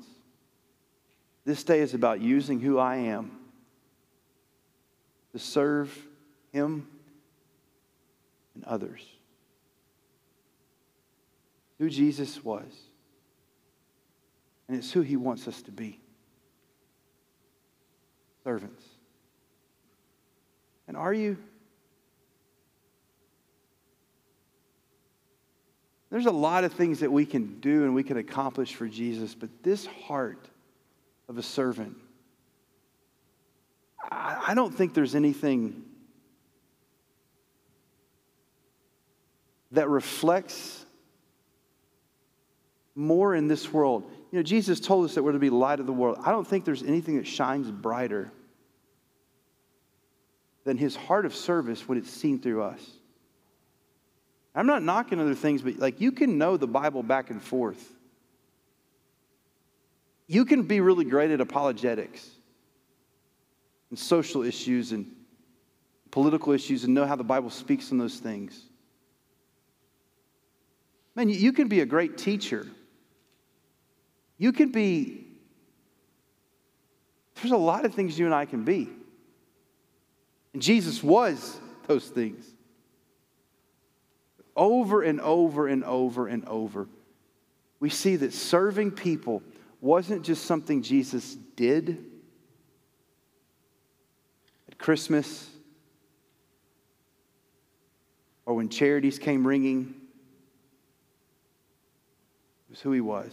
This 1.43 1.65
day 1.65 1.79
is 1.79 1.93
about 1.93 2.21
using 2.21 2.61
who 2.61 2.77
I 2.77 2.97
am 2.97 3.40
to 5.31 5.39
serve 5.39 5.95
Him 6.51 6.87
and 8.55 8.63
others. 8.65 9.01
Who 11.79 11.89
Jesus 11.89 12.43
was. 12.43 12.71
And 14.67 14.77
it's 14.77 14.91
who 14.91 15.01
He 15.01 15.17
wants 15.17 15.47
us 15.47 15.61
to 15.63 15.71
be 15.71 15.99
servants. 18.43 18.83
And 20.87 20.97
are 20.97 21.13
you? 21.13 21.37
There's 26.09 26.25
a 26.25 26.31
lot 26.31 26.65
of 26.65 26.73
things 26.73 26.99
that 26.99 27.11
we 27.11 27.25
can 27.25 27.59
do 27.61 27.85
and 27.85 27.95
we 27.95 28.03
can 28.03 28.17
accomplish 28.17 28.75
for 28.75 28.87
Jesus, 28.87 29.33
but 29.33 29.49
this 29.63 29.85
heart 29.85 30.49
of 31.29 31.37
a 31.37 31.43
servant 31.43 31.95
I 34.09 34.53
don't 34.55 34.73
think 34.73 34.93
there's 34.93 35.15
anything 35.15 35.83
that 39.71 39.89
reflects 39.89 40.85
more 42.95 43.35
in 43.35 43.47
this 43.47 43.71
world. 43.71 44.03
You 44.31 44.39
know, 44.39 44.43
Jesus 44.43 44.79
told 44.79 45.05
us 45.05 45.15
that 45.15 45.23
we're 45.23 45.31
to 45.31 45.39
be 45.39 45.49
light 45.49 45.79
of 45.79 45.85
the 45.85 45.93
world. 45.93 46.19
I 46.23 46.31
don't 46.31 46.47
think 46.47 46.65
there's 46.65 46.83
anything 46.83 47.17
that 47.17 47.27
shines 47.27 47.69
brighter 47.69 48.31
than 50.63 50.77
his 50.77 50.95
heart 50.95 51.25
of 51.25 51.35
service 51.35 51.87
when 51.87 51.97
it's 51.97 52.11
seen 52.11 52.39
through 52.39 52.63
us. 52.63 52.85
I'm 54.53 54.67
not 54.67 54.83
knocking 54.83 55.19
other 55.19 55.35
things, 55.35 55.61
but 55.61 55.77
like 55.77 56.01
you 56.01 56.11
can 56.11 56.37
know 56.37 56.57
the 56.57 56.67
Bible 56.67 57.03
back 57.03 57.29
and 57.29 57.41
forth. 57.41 57.93
You 60.27 60.45
can 60.45 60.63
be 60.63 60.81
really 60.81 61.05
great 61.05 61.31
at 61.31 61.41
apologetics 61.41 62.29
and 63.91 63.99
social 63.99 64.41
issues 64.41 64.93
and 64.93 65.05
political 66.09 66.53
issues 66.53 66.85
and 66.85 66.93
know 66.93 67.05
how 67.05 67.15
the 67.15 67.23
Bible 67.23 67.51
speaks 67.51 67.91
on 67.91 67.97
those 67.97 68.17
things. 68.17 68.59
Man, 71.13 71.29
you 71.29 71.51
can 71.51 71.67
be 71.67 71.81
a 71.81 71.85
great 71.85 72.17
teacher. 72.17 72.65
You 74.37 74.53
can 74.53 74.71
be, 74.71 75.27
there's 77.35 77.51
a 77.51 77.57
lot 77.57 77.85
of 77.85 77.93
things 77.93 78.17
you 78.17 78.25
and 78.25 78.33
I 78.33 78.45
can 78.45 78.63
be. 78.63 78.89
And 80.53 80.61
Jesus 80.61 81.03
was 81.03 81.59
those 81.87 82.07
things. 82.07 82.45
Over 84.55 85.01
and 85.03 85.19
over 85.21 85.67
and 85.67 85.83
over 85.83 86.27
and 86.27 86.45
over, 86.47 86.87
we 87.79 87.89
see 87.89 88.15
that 88.17 88.33
serving 88.33 88.91
people 88.91 89.43
wasn't 89.81 90.23
just 90.23 90.45
something 90.45 90.81
Jesus 90.81 91.35
did 91.55 92.05
Christmas 94.81 95.49
or 98.45 98.55
when 98.55 98.67
charities 98.67 99.19
came 99.19 99.45
ringing. 99.45 99.93
It 102.67 102.71
was 102.71 102.81
who 102.81 102.91
he 102.91 103.01
was. 103.01 103.31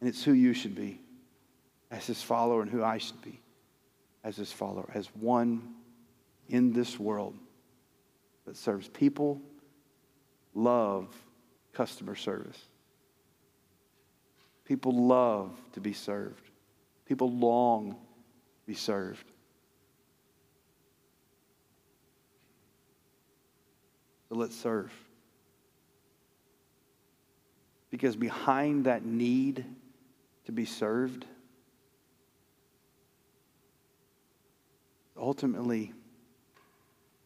And 0.00 0.08
it's 0.08 0.22
who 0.22 0.32
you 0.32 0.52
should 0.52 0.74
be 0.74 1.00
as 1.90 2.06
his 2.06 2.22
follower 2.22 2.60
and 2.60 2.70
who 2.70 2.84
I 2.84 2.98
should 2.98 3.22
be 3.22 3.40
as 4.24 4.36
his 4.36 4.52
follower, 4.52 4.88
as 4.94 5.06
one 5.14 5.74
in 6.48 6.72
this 6.72 6.98
world 7.00 7.34
that 8.46 8.56
serves 8.56 8.88
people, 8.88 9.40
love 10.54 11.08
customer 11.72 12.14
service. 12.14 12.58
People 14.64 15.06
love 15.06 15.50
to 15.72 15.80
be 15.80 15.92
served. 15.92 16.51
People 17.12 17.30
long 17.30 17.90
to 17.90 18.66
be 18.66 18.72
served. 18.72 19.30
So 24.30 24.36
let's 24.36 24.56
serve. 24.56 24.90
Because 27.90 28.16
behind 28.16 28.86
that 28.86 29.04
need 29.04 29.62
to 30.46 30.52
be 30.52 30.64
served, 30.64 31.26
ultimately 35.14 35.92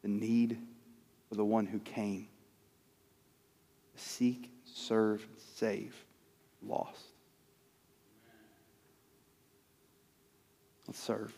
the 0.02 0.08
need 0.08 0.58
for 1.28 1.36
the 1.36 1.44
one 1.44 1.64
who 1.64 1.78
came 1.78 2.26
seek, 3.94 4.50
serve, 4.64 5.24
save 5.54 5.94
lost. 6.60 7.15
Let's 10.86 11.00
serve. 11.00 11.36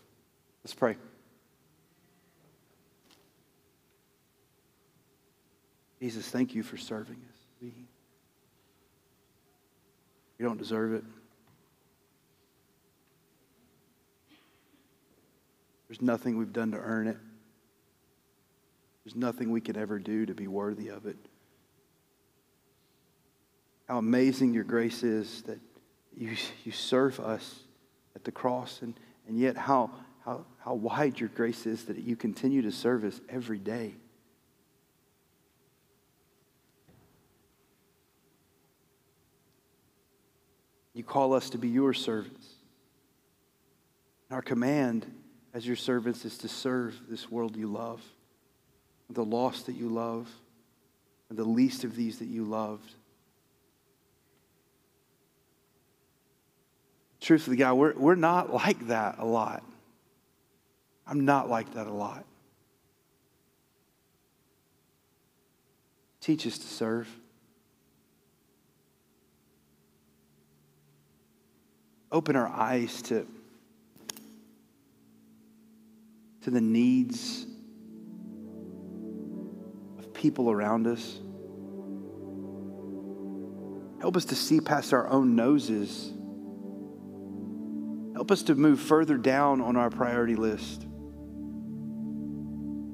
Let's 0.62 0.74
pray. 0.74 0.96
Jesus, 6.00 6.28
thank 6.28 6.54
you 6.54 6.62
for 6.62 6.76
serving 6.76 7.16
us. 7.16 7.38
We, 7.60 7.72
we 10.38 10.44
don't 10.44 10.58
deserve 10.58 10.94
it. 10.94 11.04
There's 15.88 16.02
nothing 16.02 16.36
we've 16.36 16.52
done 16.52 16.72
to 16.72 16.78
earn 16.78 17.08
it. 17.08 17.16
There's 19.04 19.16
nothing 19.16 19.50
we 19.50 19.60
could 19.60 19.76
ever 19.76 19.98
do 19.98 20.26
to 20.26 20.34
be 20.34 20.46
worthy 20.46 20.88
of 20.88 21.06
it. 21.06 21.16
How 23.88 23.96
amazing 23.96 24.52
your 24.52 24.64
grace 24.64 25.02
is 25.02 25.42
that 25.42 25.58
you, 26.14 26.36
you 26.64 26.72
serve 26.72 27.18
us 27.18 27.60
at 28.14 28.24
the 28.24 28.32
cross 28.32 28.82
and 28.82 28.94
and 29.28 29.38
yet 29.38 29.56
how, 29.56 29.90
how, 30.24 30.44
how 30.58 30.74
wide 30.74 31.20
your 31.20 31.28
grace 31.28 31.66
is 31.66 31.84
that 31.84 31.98
you 31.98 32.16
continue 32.16 32.62
to 32.62 32.72
serve 32.72 33.04
us 33.04 33.20
every 33.28 33.58
day. 33.58 33.94
You 40.94 41.04
call 41.04 41.34
us 41.34 41.50
to 41.50 41.58
be 41.58 41.68
your 41.68 41.92
servants. 41.92 42.44
Our 44.30 44.42
command 44.42 45.06
as 45.54 45.66
your 45.66 45.76
servants 45.76 46.24
is 46.24 46.38
to 46.38 46.48
serve 46.48 46.98
this 47.08 47.30
world 47.30 47.56
you 47.56 47.68
love, 47.68 48.02
the 49.08 49.24
lost 49.24 49.66
that 49.66 49.76
you 49.76 49.88
love, 49.88 50.28
and 51.28 51.38
the 51.38 51.44
least 51.44 51.84
of 51.84 51.94
these 51.94 52.18
that 52.18 52.26
you 52.26 52.44
loved. 52.44 52.94
Truthfully, 57.28 57.58
God, 57.58 57.74
we're, 57.74 57.92
we're 57.92 58.14
not 58.14 58.54
like 58.54 58.86
that 58.86 59.16
a 59.18 59.24
lot. 59.26 59.62
I'm 61.06 61.26
not 61.26 61.50
like 61.50 61.74
that 61.74 61.86
a 61.86 61.92
lot. 61.92 62.24
Teach 66.22 66.46
us 66.46 66.56
to 66.56 66.66
serve. 66.66 67.06
Open 72.10 72.34
our 72.34 72.48
eyes 72.48 73.02
to, 73.02 73.26
to 76.44 76.50
the 76.50 76.62
needs 76.62 77.44
of 79.98 80.14
people 80.14 80.50
around 80.50 80.86
us. 80.86 81.18
Help 84.00 84.16
us 84.16 84.24
to 84.24 84.34
see 84.34 84.62
past 84.62 84.94
our 84.94 85.06
own 85.08 85.36
noses. 85.36 86.14
Help 88.28 88.40
us 88.40 88.42
to 88.42 88.54
move 88.54 88.78
further 88.78 89.16
down 89.16 89.62
on 89.62 89.74
our 89.74 89.88
priority 89.88 90.36
list. 90.36 90.82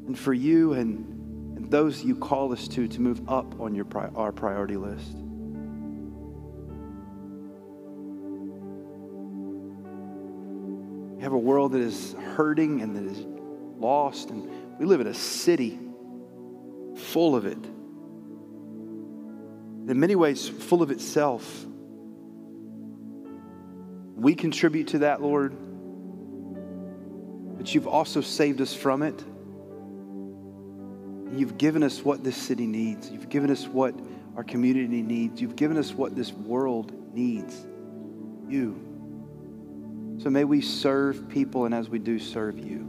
And 0.07 0.16
for 0.16 0.32
you 0.32 0.74
and, 0.74 1.57
and 1.57 1.68
those 1.68 2.05
you 2.05 2.14
call 2.14 2.53
us 2.53 2.68
to, 2.68 2.87
to 2.87 3.01
move 3.01 3.28
up 3.28 3.59
on 3.59 3.74
your, 3.74 3.85
our 4.14 4.30
priority 4.30 4.76
list. 4.76 5.16
We 11.16 11.22
have 11.24 11.32
a 11.32 11.37
world 11.37 11.72
that 11.72 11.80
is 11.80 12.14
hurting 12.37 12.80
and 12.80 12.95
that 12.95 13.05
is 13.05 13.26
lost, 13.76 14.30
and 14.30 14.78
we 14.78 14.87
live 14.87 15.01
in 15.01 15.09
a 15.09 15.14
city 15.14 15.80
full 16.95 17.35
of 17.35 17.45
it 17.45 17.59
in 19.89 19.99
many 19.99 20.14
ways 20.14 20.49
full 20.49 20.80
of 20.80 20.93
itself. 20.93 21.66
We 24.24 24.34
contribute 24.34 24.88
to 24.88 25.00
that, 25.00 25.20
Lord, 25.20 25.54
but 27.58 27.74
you've 27.74 27.86
also 27.86 28.22
saved 28.22 28.62
us 28.62 28.72
from 28.72 29.02
it. 29.02 29.22
You've 31.38 31.58
given 31.58 31.82
us 31.82 32.02
what 32.02 32.24
this 32.24 32.34
city 32.34 32.66
needs. 32.66 33.10
You've 33.10 33.28
given 33.28 33.50
us 33.50 33.66
what 33.66 33.94
our 34.34 34.42
community 34.42 35.02
needs. 35.02 35.42
You've 35.42 35.56
given 35.56 35.76
us 35.76 35.92
what 35.92 36.16
this 36.16 36.32
world 36.32 37.14
needs. 37.14 37.66
You. 38.48 38.80
So 40.22 40.30
may 40.30 40.44
we 40.44 40.62
serve 40.62 41.28
people, 41.28 41.66
and 41.66 41.74
as 41.74 41.90
we 41.90 41.98
do, 41.98 42.18
serve 42.18 42.58
you. 42.58 42.80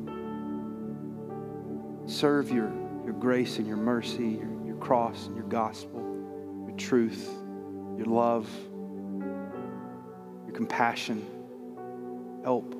Serve 2.05 2.49
your, 2.49 2.71
your 3.03 3.13
grace 3.13 3.57
and 3.57 3.67
your 3.67 3.75
mercy, 3.75 4.39
your, 4.39 4.65
your 4.65 4.77
cross 4.77 5.27
and 5.27 5.35
your 5.35 5.47
gospel 5.47 6.01
your 6.65 6.77
truth, 6.77 7.29
your 7.97 8.05
love, 8.05 8.49
compassion. 10.55 11.23
Help. 12.43 12.73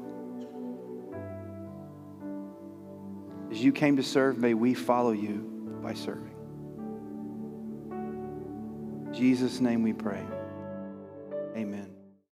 As 3.51 3.59
you 3.63 3.71
came 3.71 3.97
to 3.97 4.03
serve, 4.03 4.38
may 4.38 4.53
we 4.53 4.73
follow 4.73 5.11
you 5.11 5.80
by 5.84 5.93
serving. 5.93 6.36
In 9.07 9.13
Jesus' 9.13 9.59
name 9.59 9.84
we 9.84 9.93
pray. 9.93 10.23
Amen. 11.55 11.94